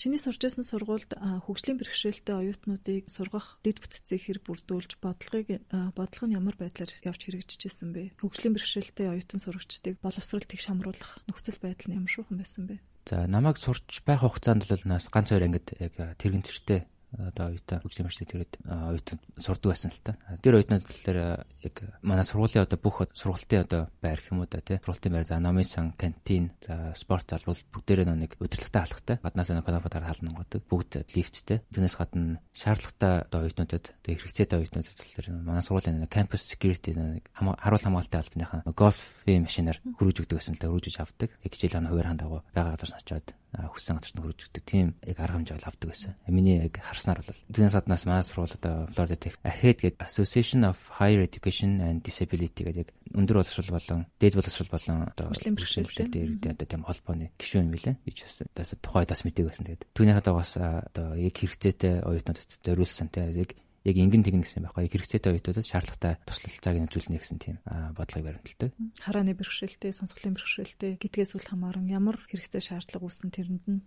Чиний 0.00 0.18
сурч 0.18 0.40
байсан 0.40 0.64
сургуульд 0.64 1.12
хөгжлийн 1.14 1.78
бэрхшээлтэй 1.78 2.34
оюутнуудыг 2.40 3.04
сургах 3.12 3.60
дэд 3.62 3.84
бүтцийг 3.84 4.22
хэр 4.24 4.38
бүрдүүлж 4.40 4.96
бодлогыг 4.98 5.60
бодлого 5.70 6.26
нь 6.26 6.36
ямар 6.40 6.56
байдлаар 6.56 6.90
явж 7.04 7.20
хэрэгжижсэн 7.20 7.92
бэ? 7.92 8.16
Хөгжлийн 8.18 8.56
бэрхшээлтэй 8.56 9.12
оюутан 9.12 9.44
сурагчдыг 9.44 10.00
боловсрол 10.00 10.46
тэгш 10.48 10.72
хамруулах 10.72 11.20
нөхцөл 11.28 11.60
байдал 11.60 11.92
нь 11.92 11.98
ямар 12.00 12.08
шуухан 12.08 12.40
байсан 12.40 12.64
бэ? 12.64 12.80
За 13.08 13.26
намайг 13.26 13.56
сурч 13.58 14.02
байх 14.06 14.20
хугацаанд 14.20 14.68
бол 14.68 14.82
нас 14.84 15.08
ганц 15.08 15.30
хоёр 15.30 15.44
ангид 15.48 15.66
яг 15.80 15.94
тэрэгэн 16.18 16.44
тэртээ 16.46 16.80
одоо 17.18 17.50
оюутан 17.50 17.82
хөгжлийн 17.82 18.06
машин 18.06 18.26
тэгээд 18.26 18.52
оюутан 18.66 19.18
сурдаг 19.38 19.72
байсан 19.74 19.90
л 19.90 20.02
та. 20.02 20.14
Тэр 20.42 20.60
оюутнууд 20.60 20.84
болохоор 20.86 21.18
яг 21.66 21.76
манай 22.02 22.24
сургуулийн 22.24 22.64
одоо 22.64 22.78
бүх 22.78 23.02
сургалтын 23.14 23.64
одоо 23.66 23.82
байр 24.02 24.22
юм 24.30 24.42
уу 24.42 24.48
да 24.50 24.62
тий. 24.62 24.78
Сургалтын 24.78 25.12
байр 25.12 25.26
за 25.26 25.40
номын 25.42 25.66
сан, 25.66 25.92
кантин, 25.98 26.54
за 26.62 26.94
спорт 26.94 27.30
зал 27.30 27.42
бол 27.46 27.58
бүгдээрээ 27.58 28.06
нэг 28.06 28.38
удирдлагатай 28.38 28.82
халахтай. 28.86 29.16
Гаднаас 29.22 29.50
нэг 29.50 29.66
конфетаар 29.66 30.06
хаална 30.06 30.36
годог. 30.36 30.62
Бүгд 30.70 31.06
лифттэй. 31.14 31.62
Тэрнээс 31.74 31.98
гадна 31.98 32.38
шаардлагатай 32.54 33.26
одоо 33.26 33.40
оюутнуудад 33.42 33.84
тэг 34.06 34.18
хэрэгцээтэй 34.22 34.58
оюутнуудад 34.58 34.94
болохоор 34.94 35.26
манай 35.42 35.62
сургуулийн 35.66 36.06
campus 36.06 36.46
security 36.46 36.94
нэг 36.94 37.26
харуул 37.34 37.82
хамгаалалтын 37.82 38.22
албаныхан 38.22 38.62
golf-ийн 38.70 39.44
машинаар 39.46 39.78
хөрөж 39.98 40.22
өгдөг 40.22 40.38
гэсэн 40.38 40.54
л 40.56 40.62
да 40.62 40.70
хөрөж 40.70 40.96
авдаг. 41.02 41.30
Яг 41.42 41.52
хичээл 41.54 41.78
хана 41.78 41.90
хуваар 41.90 42.10
хандаагаа 42.14 42.42
байгаа 42.54 42.74
газар 42.76 42.94
очиод 42.96 43.28
хүссэн 43.50 43.98
газарт 43.98 44.14
нь 44.14 44.22
хөрөж 44.22 44.40
өгдөг. 44.46 44.64
Тийм 44.64 44.94
яг 45.02 45.18
арга 45.18 45.42
хэмжээ 45.42 45.66
авдаг 45.66 45.88
байсан. 45.90 46.14
Миний 46.30 46.62
яг 46.62 46.78
харснаар 46.78 47.18
бол 47.18 47.42
тэрнээс 47.50 47.74
гаднаас 47.74 48.04
манай 48.06 48.22
сургууль 48.22 48.54
одоо 48.54 48.86
Florida 48.94 49.18
Tech 49.18 49.34
AHED 49.42 49.78
гэдэг 49.82 50.02
Association 50.06 50.60
of 50.70 50.78
Higher 51.02 51.26
Education 51.26 51.82
and 51.82 52.06
Disability 52.06 52.62
гэдэг 52.62 52.86
яг 52.86 52.90
өндөр 53.10 53.42
боловсрол 53.42 53.74
болон 53.74 54.06
дээд 54.22 54.38
боловсрол 54.38 54.70
болон 54.70 54.98
одоо 55.10 55.26
бэрхшээлтэй 55.34 56.22
иргэдийн 56.22 56.54
одоо 56.54 56.66
тийм 56.70 56.86
холбооны 56.86 57.34
гишүүн 57.34 57.66
юм 57.66 57.74
билээ. 57.74 57.98
Би 58.06 58.14
ч 58.14 58.22
бас 58.54 58.70
тухайд 58.78 59.10
бас 59.10 59.26
мэдээг 59.26 59.46
байсан. 59.50 59.66
Тэгээд 59.66 59.86
түүний 59.98 60.14
хадаа 60.14 60.34
бас 60.38 60.54
одоо 60.54 61.18
яг 61.18 61.34
хэрэгцээтэй 61.34 62.06
оюутнуудад 62.06 62.50
зориулсан 62.62 63.10
тийм 63.10 63.34
яг 63.34 63.58
яг 63.84 63.96
ингэн 63.96 64.24
тэгнэ 64.24 64.44
гэсэн 64.44 64.64
байхгүй 64.68 64.92
хэрэгцээтэй 64.92 65.30
оюутнуудад 65.32 65.66
шаардлагатай 65.66 66.14
туслалцааг 66.28 66.76
нөхцөлнө 66.84 67.20
гэсэн 67.20 67.38
тийм 67.40 67.56
бодлогыг 67.96 68.26
баримталдаг. 68.28 68.70
Харааны 69.00 69.32
бэрхшээлтэй, 69.36 69.92
сонсголын 69.96 70.36
бэрхшээлтэй 70.36 70.90
гэдгээс 71.00 71.32
үл 71.40 71.48
хамааран 71.48 71.88
ямар 71.88 72.20
хэрэгцээ 72.28 72.60
шаардлага 72.60 73.08
үүсэн 73.08 73.28
тэрэнд 73.32 73.64
нь 73.64 73.80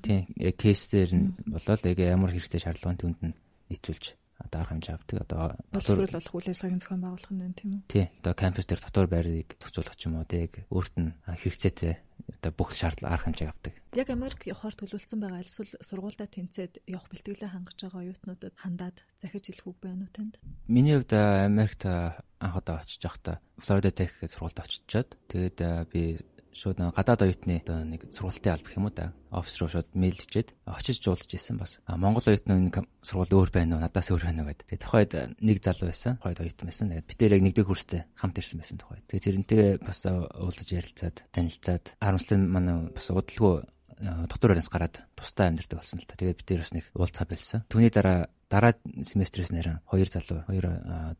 тийм 0.00 0.24
яг 0.40 0.56
кейсээр 0.56 1.10
нь 1.16 1.36
болоод 1.44 1.82
яг 1.84 1.98
ямар 2.00 2.32
хэрэгцээ 2.32 2.64
шаардлага 2.64 2.94
нь 2.96 3.02
түнд 3.04 3.18
нь 3.20 3.36
нийцүүлж 3.68 4.19
одоо 4.40 4.58
арга 4.60 4.72
хэмжээ 4.74 4.94
авдаг. 4.96 5.16
Одоо 5.28 5.42
боловсрол 5.70 6.16
болох 6.16 6.34
үйл 6.34 6.50
ажиллагааг 6.50 6.80
зохион 6.80 7.02
байгуулах 7.04 7.32
нь 7.32 7.58
тийм 7.58 7.70
үү? 7.76 7.82
Тий. 7.86 8.06
Одоо 8.24 8.34
кампус 8.34 8.66
дээр 8.66 8.80
дотор 8.80 9.08
байрыг 9.12 9.48
төвцүүлэх 9.60 9.96
ч 9.96 10.02
юм 10.08 10.16
уу 10.16 10.26
тэг 10.26 10.64
өөрт 10.72 10.94
нь 10.96 11.14
хэрэгцээтэй 11.28 11.94
одоо 12.40 12.52
бүх 12.54 12.70
шаардлага 12.72 13.14
арга 13.14 13.26
хэмжээг 13.28 13.50
авдаг. 13.50 13.74
Яг 13.96 14.08
Америк 14.10 14.40
явахаар 14.46 14.76
төлөвлөсөн 14.76 15.20
байгаа 15.20 15.40
альсвал 15.40 15.72
сургуультай 15.82 16.28
тэнцээд 16.30 16.72
явах 16.86 17.08
бэлтгэлээ 17.10 17.50
хангаж 17.50 17.78
байгаа 17.80 18.00
оюутнуудад 18.04 18.54
хандаад 18.56 18.96
захиж 19.20 19.44
хэлэх 19.50 19.66
үг 19.66 19.78
байна 19.82 20.04
уу 20.06 20.12
танд? 20.14 20.34
Миний 20.68 20.94
хувьд 20.96 21.12
Америкт 21.16 21.82
анх 21.84 22.56
удаа 22.56 22.80
очиж 22.80 23.00
байхдаа 23.02 23.36
Florida 23.58 23.90
Tech 23.90 24.12
сургуульд 24.20 24.60
очичоод 24.60 25.16
тэгээд 25.28 25.58
би 25.90 26.20
шууд 26.52 26.78
гадаад 26.78 27.22
оюутны 27.22 27.62
одоо 27.62 27.84
нэг 27.84 28.10
сургалтын 28.10 28.52
алба 28.54 28.66
гэх 28.66 28.78
юм 28.78 28.86
уу 28.86 28.94
да. 28.94 29.12
Офис 29.30 29.58
руу 29.60 29.70
шууд 29.70 29.88
мэйл 29.94 30.18
хийчихэд 30.18 30.54
очиж 30.66 30.98
жуулж 31.02 31.30
исэн 31.30 31.56
бас. 31.58 31.78
А 31.86 31.96
Монгол 31.96 32.26
оюутны 32.26 32.70
энэ 32.70 32.86
сургууль 33.02 33.30
өөр 33.30 33.50
байна 33.54 33.78
уу? 33.78 33.84
Надаас 33.84 34.10
өөр 34.10 34.24
байна 34.26 34.42
уу 34.42 34.50
гэдэг. 34.50 34.66
Тэгээ 34.66 34.84
тухайд 34.84 35.12
нэг 35.38 35.58
залуу 35.62 35.88
байсан. 35.90 36.18
Тухайд 36.18 36.42
оюутан 36.42 36.66
байсан. 36.66 36.90
Тэгээд 36.90 37.06
бид 37.06 37.18
тэр 37.18 37.34
яг 37.38 37.42
нэгдүгээр 37.46 37.70
курстэй 37.70 38.02
хамт 38.18 38.38
ирсэн 38.38 38.58
байсан 38.58 38.78
тухайд. 38.78 39.04
Тэгээ 39.06 39.26
тэрнтэйгээ 39.30 39.72
бас 39.86 39.98
уулзаж 40.06 40.68
ярилцаад 40.74 41.16
танилцаад 41.30 41.84
харамслан 42.02 42.42
манай 42.50 42.74
бас 42.90 43.06
удалгүй 43.10 43.62
доктор 44.00 44.50
баримс 44.56 44.72
гараад 44.72 45.04
тустай 45.14 45.48
амьдэрдэг 45.48 45.78
болсон 45.78 46.00
л 46.00 46.08
та. 46.08 46.16
Тэгээд 46.16 46.38
бид 46.40 46.48
дээр 46.48 46.62
бас 46.64 46.72
нэг 46.72 46.84
уулзаа 46.96 47.26
болсон. 47.28 47.60
Түүний 47.68 47.92
дараа 47.92 48.26
дараа 48.50 48.74
семестрээс 48.82 49.54
нэрэн 49.54 49.86
хоёр 49.86 50.08
залуу 50.10 50.42
хоёр 50.50 50.66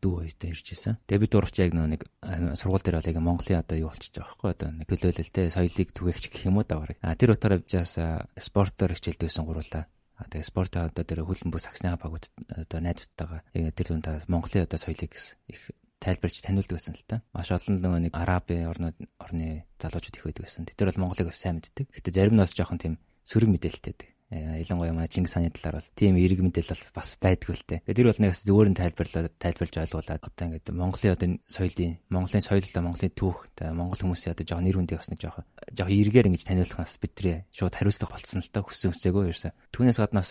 дүү 0.02 0.14
хоёртой 0.26 0.50
ирж 0.50 0.66
исэн. 0.74 0.98
Тэгээ 1.06 1.22
бид 1.22 1.32
дурч 1.32 1.54
яг 1.62 1.72
нэг 1.78 2.02
сургууль 2.58 2.82
дээр 2.82 2.98
бол 2.98 3.10
яг 3.14 3.18
Монголын 3.22 3.62
одоо 3.62 3.76
юу 3.78 3.94
болчихж 3.94 4.18
байгаа 4.18 4.34
байхгүй 4.34 4.50
одоо 4.50 4.68
нэг 4.74 4.88
төлөөлөлтэй 4.90 5.46
соёлыг 5.54 5.88
түгээгч 5.94 6.24
гэх 6.26 6.50
юм 6.50 6.58
уу 6.58 6.66
да 6.66 6.82
барыг. 6.82 6.98
А 7.06 7.14
тэр 7.14 7.38
утгаараа 7.38 7.62
бидээс 7.62 7.94
спортоор 8.34 8.98
хичээлд 8.98 9.22
байсан 9.22 9.46
гурлаа. 9.46 9.86
А 10.18 10.26
тэгээ 10.26 10.50
спорт 10.50 10.74
одоо 10.76 11.04
тэр 11.06 11.22
хөлн 11.22 11.48
бүс 11.54 11.64
саксны 11.64 11.94
багууд 11.96 12.28
одоо 12.50 12.78
найзуудтайгаа 12.82 13.40
яг 13.54 13.72
тэр 13.78 13.86
дундаа 13.94 14.20
Монголын 14.26 14.66
одоо 14.66 14.76
соёлыг 14.76 15.14
их 15.14 15.60
тайлбарч 16.00 16.42
таниулдаг 16.42 16.76
байсан 16.76 16.92
л 16.96 17.06
та. 17.06 17.22
Маш 17.32 17.48
олон 17.54 17.80
нөгөө 17.80 18.00
нэг 18.10 18.12
арабын 18.16 18.68
орнууд 18.68 18.96
орны 19.20 19.64
залуучууд 19.78 20.16
их 20.16 20.24
байдаг 20.24 20.44
байсан. 20.44 20.64
Тэр 20.66 20.88
бол 20.92 21.08
Монголыг 21.08 21.28
бас 21.28 21.40
сайн 21.40 21.60
мэддэг. 21.60 21.88
Гэтэ 21.92 22.10
зарим 22.12 22.36
нь 22.36 22.42
бас 22.42 22.56
жоохон 22.56 22.80
тийм 22.80 22.94
сөрөг 23.24 23.48
мэдээлэлтэй 23.52 23.92
байдаг. 23.92 24.08
Э, 24.30 24.62
ялангуяа 24.62 24.94
манай 24.94 25.10
Чингис 25.10 25.34
хааны 25.34 25.50
талаар 25.50 25.82
бол 25.82 25.90
тийм 25.98 26.14
эрг 26.14 26.38
мэдээлэл 26.38 26.94
бас 26.94 27.18
байдгүй 27.18 27.50
л 27.50 27.66
дээ. 27.66 27.82
Тэр 27.82 28.06
бол 28.06 28.22
нэгс 28.22 28.46
зөвөр 28.46 28.70
нь 28.70 28.78
тайлбарлаад 28.78 29.34
тайлбарлаж 29.42 29.74
ойлгуулад 29.90 30.22
одоо 30.22 30.44
ингээд 30.46 30.70
Монголын 30.70 31.14
одоо 31.18 31.28
соёлын 31.50 31.98
Монголын 32.14 32.46
соёл 32.46 32.62
Монголын 32.62 33.10
түүх 33.10 33.50
Монгол 33.74 33.98
хүмүүсийн 33.98 34.30
одоо 34.38 34.46
жоохон 34.46 34.70
нэр 34.70 34.78
хүндийг 34.78 35.02
бас 35.02 35.10
нэг 35.10 35.18
жоохон 35.18 35.44
жоохон 35.74 35.98
эргээр 35.98 36.28
ингэж 36.30 36.46
таниулахаас 36.46 36.94
бидний 37.02 37.42
шууд 37.50 37.74
хариуцлага 37.74 38.14
болцсон 38.14 38.38
л 38.38 38.54
та 38.54 38.62
хүссэн 38.62 38.94
хүсээгөө 38.94 39.22
ерөөсө. 39.34 39.50
Түүнээс 39.74 39.98
гаднаас 39.98 40.30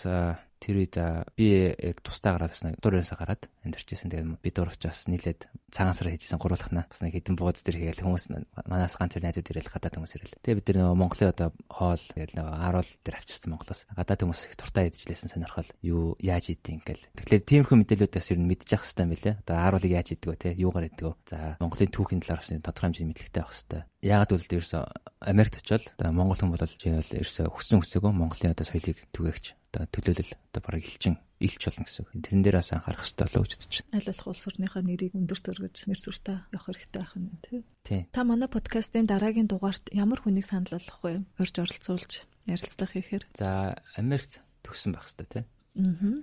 тэр 0.60 0.76
үед 0.84 0.95
би 1.39 1.72
яг 1.72 2.04
тустай 2.04 2.36
гараад 2.36 2.52
бас 2.52 2.63
нэг 2.63 2.78
дураараа 2.84 3.17
гараад 3.17 3.43
амьдарчсэн. 3.63 4.12
Тэгээд 4.12 4.43
бид 4.43 4.56
дуурчаас 4.56 5.08
нийлээд 5.08 5.48
цагаансаар 5.72 6.12
хийжсэн 6.12 6.39
гурвуулхнаа 6.39 6.86
бас 6.88 7.00
нэг 7.00 7.15
хитэн 7.15 7.39
бууз 7.39 7.63
дээр 7.63 7.95
хийгээл 7.95 8.04
хүмүүс 8.04 8.26
манаас 8.67 8.95
ганц 9.00 9.15
тэр 9.15 9.26
найзууд 9.30 9.52
ирэл 9.52 9.72
гадаад 9.72 9.95
хүмүүс 9.95 10.13
ирэл. 10.19 10.36
Тэгээд 10.43 10.60
бид 10.60 10.67
тэр 10.67 10.78
нөгөө 10.84 10.98
Монголын 11.00 11.32
одоо 11.32 11.50
хоол 11.69 12.04
гэдэг 12.15 12.36
нөгөө 12.36 12.56
харуул 12.60 12.91
дээр 13.06 13.17
авчирсан 13.19 13.50
Монголоос 13.54 13.82
гадаад 13.95 14.22
хүмүүс 14.24 14.41
их 14.50 14.56
туртаа 14.60 14.84
идчихлээсэн 14.89 15.32
сонирхол 15.32 15.69
юу 15.86 16.17
яаж 16.19 16.45
идэв 16.52 16.76
ингээл. 16.76 17.08
Тэгэхээр 17.15 17.48
тиймэрхүү 17.48 17.78
мэдээлүүдээс 17.80 18.32
ер 18.34 18.39
нь 18.41 18.50
мэдчих 18.50 18.82
хэвээр 18.84 19.06
юм 19.06 19.12
билэ. 19.15 19.32
Одоо 19.45 19.56
харуулыг 19.56 19.93
яаж 19.93 20.08
иддэг 20.15 20.30
вэ 20.30 20.39
те 20.39 20.50
юугаар 20.58 20.89
иддэг 20.89 21.06
вэ? 21.06 21.15
За 21.30 21.38
Монголын 21.62 21.93
түүхийн 21.93 22.22
талаар 22.24 22.41
бас 22.41 22.50
тодорхой 22.50 22.88
хэмжээний 22.89 23.12
мэдлэгтэй 23.13 23.41
байх 23.43 23.54
хэвээр. 23.54 23.86
Яагаад 24.00 24.32
гэвэл 24.32 24.58
ерөөсө 24.58 24.80
Америкт 25.28 25.60
очивол 25.60 25.86
Монгол 26.15 26.39
хүн 26.39 26.54
бол 26.56 26.63
ерөөсө 26.63 27.52
хүссэн 27.52 27.84
хүсээгүй 27.84 28.12
Монголын 28.15 28.56
одоо 28.56 28.65
соёлыг 28.65 28.98
түгээгч 29.12 29.59
одоо 29.69 29.86
төлөөлөл 29.93 30.34
одоо 30.34 30.62
бараг 30.65 30.84
элчин 30.84 31.15
илч 31.39 31.62
болно 31.62 31.86
гэсэн 31.86 32.01
үг. 32.03 32.10
Тэрэн 32.19 32.43
дээр 32.43 32.58
бас 32.60 32.71
анхаарах 32.73 33.05
хэрэгтэй 33.05 33.25
болоо 33.29 33.43
гэж 33.45 33.53
бодож 33.53 33.77
байна. 33.79 33.95
Аль 33.95 34.10
болох 34.10 34.27
улс 34.27 34.43
орныхаа 34.49 34.82
нэрийг 34.84 35.13
өндөр 35.15 35.39
төргөж 35.39 35.75
нэр 35.88 35.99
зуртаа 36.01 36.38
явах 36.51 36.67
хэрэгтэй 36.67 36.99
байх 36.99 37.15
нь 37.15 37.29
тий. 37.45 37.60
Тий. 37.86 38.01
Та 38.12 38.21
манай 38.25 38.49
подкастын 38.49 39.05
дараагийн 39.08 39.47
дугаарт 39.47 39.93
ямар 39.93 40.19
хүнийг 40.19 40.45
санал 40.49 40.73
болгох 40.73 40.99
вэ? 41.05 41.23
Урьж 41.39 41.55
оролцуулж 41.62 42.12
ярилцлага 42.49 42.91
хийхээр. 42.91 43.23
За 43.38 43.77
Америкт 43.95 44.41
төгссөн 44.65 44.91
байх 44.97 45.05
хэрэгтэй 45.08 45.27
тий. 45.32 45.43
Аа. 45.79 46.17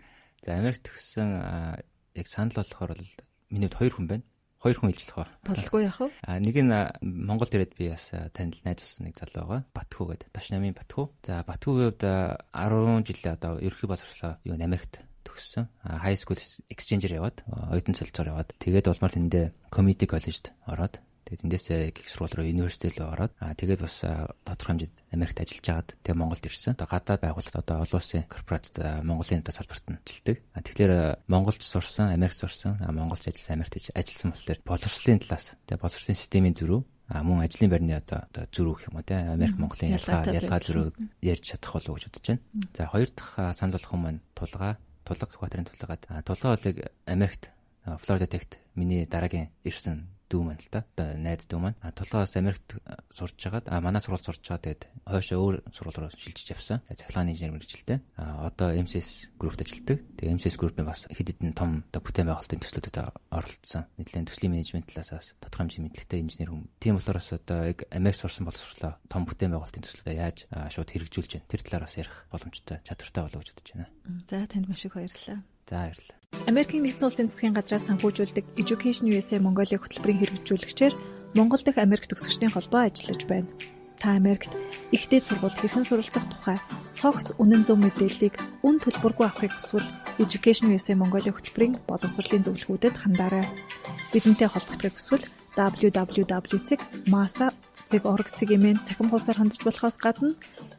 За 0.45 0.51
Америкт 0.59 0.85
төгссөн 0.85 1.29
яг 2.19 2.27
санал 2.29 2.61
болгохоор 2.61 2.93
бол 2.99 3.15
миний 3.49 3.71
хоёр 3.71 3.95
хүн 3.95 4.11
байна 4.11 4.27
хоёр 4.67 4.79
хүн 4.83 4.91
ижлэх 4.91 5.17
ба. 5.23 5.31
Болдгоо 5.47 5.81
яах 5.87 6.01
вэ? 6.03 6.11
А 6.27 6.43
нэг 6.43 6.57
нь 6.59 6.75
Монголд 7.07 7.55
ирээд 7.55 7.79
би 7.79 7.95
бас 7.95 8.11
танил 8.35 8.59
найз 8.67 8.83
болсон 8.83 9.07
нэг 9.07 9.15
залуу 9.15 9.47
байгаа. 9.47 9.63
Батхүү 9.71 10.07
гэдэг. 10.11 10.29
Дашнамын 10.35 10.75
Батхүү. 10.75 11.07
За 11.23 11.47
Батхүүгийн 11.47 11.87
хувьд 11.95 12.03
10 12.03 13.07
жилээ 13.07 13.33
одоо 13.39 13.53
ерөнхий 13.63 13.87
боловсролоо 13.87 14.43
юу 14.43 14.59
Америкт 14.59 15.07
төгссөн. 15.27 15.67
High 15.83 16.19
school 16.19 16.39
exchange-ээр 16.71 17.19
яваад, 17.19 17.43
оюутан 17.47 17.99
солилцоор 17.99 18.31
яваад 18.31 18.55
тэгээд 18.63 18.87
болмоор 18.91 19.13
тэндээ 19.15 19.45
community 19.75 20.07
college-д 20.07 20.55
ороод 20.71 21.03
Тэгээд 21.27 21.43
эндээсээ 21.43 21.91
гих 21.91 22.07
сургууль 22.07 22.39
руу 22.39 22.47
университет 22.47 23.03
рүү 23.03 23.11
ороод 23.11 23.35
аа 23.43 23.59
тэгээд 23.59 23.83
бас 23.83 23.99
тодорхой 24.47 24.87
хэмжээнд 24.87 24.97
Америкт 25.11 25.39
ажиллаж 25.43 25.67
агаад 25.67 25.91
тэгээд 26.07 26.21
Монголд 26.23 26.47
ирсэн. 26.47 26.79
Одоо 26.79 26.87
гадаад 26.87 27.23
байгууллагад 27.27 27.63
одоо 27.67 27.77
олон 27.83 27.99
улсын 27.99 28.31
корпорацид 28.31 28.79
Монголын 29.03 29.43
одоо 29.43 29.55
салбарт 29.59 29.87
нь 29.91 29.99
ажилладаг. 30.07 30.37
Аа 30.55 30.63
тэгэхээр 30.63 30.93
Монголд 31.27 31.63
сурсан, 31.67 32.15
Америкт 32.15 32.39
сурсан, 32.39 32.79
Монголд 32.79 33.27
ажилласан, 33.27 33.59
Америкт 33.59 33.75
ажилласан 33.91 34.31
болохоор 34.39 34.61
боловсролын 34.63 35.19
талаас 35.19 35.47
тэгээд 35.67 35.83
боловсролын 35.83 36.15
системийн 36.15 36.55
зөрүү 36.55 36.81
а 37.11 37.23
мөн 37.23 37.43
ажлын 37.43 37.71
байрны 37.71 37.95
одоо 37.99 38.27
зөрүү 38.51 38.75
гэх 38.79 38.89
юм 38.91 38.99
уу 38.99 39.07
те 39.07 39.19
Америк 39.19 39.59
Монголын 39.59 39.95
ялгаа 39.95 40.27
ялгаа 40.31 40.59
зөрүү 40.63 40.87
ярьж 41.23 41.43
чадах 41.43 41.75
болов 41.79 41.91
уу 41.91 41.99
гэж 41.99 42.07
бодож 42.07 42.27
байна. 42.27 42.43
За 42.75 42.87
хоёр 42.87 43.11
дахь 43.15 43.35
санал 43.55 43.79
болгох 43.79 43.95
юм 43.95 44.03
маань 44.03 44.23
тулгаа 44.35 44.79
тулга 45.07 45.27
экваторын 45.31 45.67
тулгаад 45.71 46.03
тулгаа 46.27 46.55
болыг 46.59 46.77
Америкт 47.07 47.51
Флорида 47.87 48.27
Техт 48.27 48.59
миний 48.75 49.07
дараагийн 49.07 49.55
ирсэн 49.63 50.16
дүү 50.31 50.43
маань 50.43 50.61
л 50.61 50.71
да. 50.71 50.85
Одоо 50.97 51.17
найз 51.19 51.47
дүү 51.47 51.61
маань. 51.61 51.79
А 51.83 51.93
толгоос 51.93 52.37
Америкт 52.37 52.77
сурч 53.11 53.39
хагаад 53.39 53.67
а 53.71 53.81
манай 53.81 54.03
сургууль 54.03 54.23
сурч 54.23 54.43
байгаа 54.47 54.63
тэгээд 54.63 54.83
хойшоо 55.07 55.39
өөр 55.39 55.57
сургууль 55.71 55.99
руу 56.07 56.11
шилжиж 56.11 56.51
явсан. 56.51 56.83
Цахилгааны 56.91 57.33
инженер 57.33 57.55
мэрэгчлээ. 57.57 57.99
А 58.19 58.47
одоо 58.47 58.75
MCS 58.75 59.31
группт 59.39 59.63
ажилладаг. 59.63 60.03
Тэгээд 60.19 60.35
MCS 60.39 60.57
групп 60.59 60.77
нь 60.79 60.87
бас 60.87 61.07
хэд 61.07 61.29
хэдэн 61.35 61.55
том 61.55 61.87
одоо 61.91 62.03
бүтээн 62.03 62.29
байгуулалтын 62.31 62.63
төслүүдэд 62.63 62.97
оролцсон. 63.31 63.87
Нийтлэн 63.99 64.27
төслийн 64.27 64.53
менежмент 64.55 64.91
талаас 64.91 65.35
тодорхой 65.39 65.71
хэмжээний 65.71 65.91
мэдлэгтэй 65.91 66.21
инженер 66.23 66.51
хүн. 66.51 66.67
Тийм 66.83 66.99
болохоор 66.99 67.19
бас 67.23 67.31
одоо 67.33 67.61
яг 67.67 67.79
Америк 67.91 68.19
сурсан 68.19 68.47
боловсруулаа 68.47 68.99
том 69.07 69.23
бүтээн 69.27 69.55
байгуулалтын 69.55 69.85
төслүүдэд 69.87 70.19
яаж 70.19 70.39
шууд 70.75 70.91
хэрэгжүүлж 70.91 71.31
байна. 71.39 71.51
Тэр 71.51 71.63
талаар 71.63 71.87
бас 71.87 71.97
ярих 71.97 72.17
боломжтой 72.31 72.79
чадвартай 72.83 73.23
болов 73.23 73.41
гэж 73.43 73.51
бодож 73.55 73.71
байна. 73.75 73.89
За 74.27 74.47
танд 74.47 74.69
маш 74.69 74.85
их 74.85 74.95
баярлалаа. 74.95 75.41
За 75.67 75.77
баярлалаа. 75.83 76.17
Америкийн 76.47 76.83
нэгдсэн 76.87 77.07
улсын 77.11 77.27
засгийн 77.27 77.59
газраас 77.59 77.91
санхүүжүүлдэг 77.91 78.45
Education 78.55 79.11
USA 79.11 79.43
Mongolia 79.43 79.83
хөтөлбөрийн 79.83 80.21
хэрэгжүүлэгчээр 80.23 80.95
Монгол 81.35 81.63
дахь 81.65 81.83
Америк 81.83 82.07
төгсөгчдийн 82.07 82.55
холбоо 82.55 82.87
ажиллаж 82.87 83.27
байна. 83.27 83.51
Та 83.99 84.15
Америкт 84.15 84.55
ихтэй 84.95 85.21
сургуульд 85.27 85.59
хэрхэн 85.59 85.83
суралцах 85.89 86.27
тухай 86.31 86.59
цогц 86.95 87.35
үнэн 87.43 87.67
зөв 87.67 87.83
мэдээллийг 87.83 88.39
үн 88.63 88.79
төлбөргүй 88.79 89.27
авахыг 89.27 89.59
хүсвэл 89.59 89.89
Education 90.23 90.71
USA 90.71 90.95
Mongolia 90.95 91.35
хөтөлбөрийн 91.35 91.83
боловсролын 91.89 92.47
зөвлөгөөдөд 92.47 92.95
хандаарай. 93.03 93.47
Бидэнтэй 94.15 94.47
холбогдохыг 94.47 94.95
хүсвэл 95.03 95.25
www.masa.org 95.59 96.77
цэгийн 97.87 98.83
цахим 98.83 99.09
хуудасаар 99.11 99.39
хандж 99.39 99.63
болохоос 99.63 99.97
гадна 100.03 100.35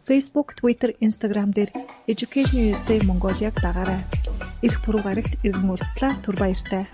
Facebook, 0.08 0.56
Twitter, 0.60 0.92
Instagram 1.00 1.56
дээр 1.56 1.72
Education 2.08 2.72
USA 2.72 3.00
Mongolia-г 3.04 3.60
дагаарай. 3.64 4.04
Ирэх 4.64 4.80
пүрэв 4.84 5.04
гарагт 5.04 5.34
иргэн 5.44 5.72
уулзлаа. 5.72 6.20
Түр 6.24 6.36
баяртай. 6.36 6.88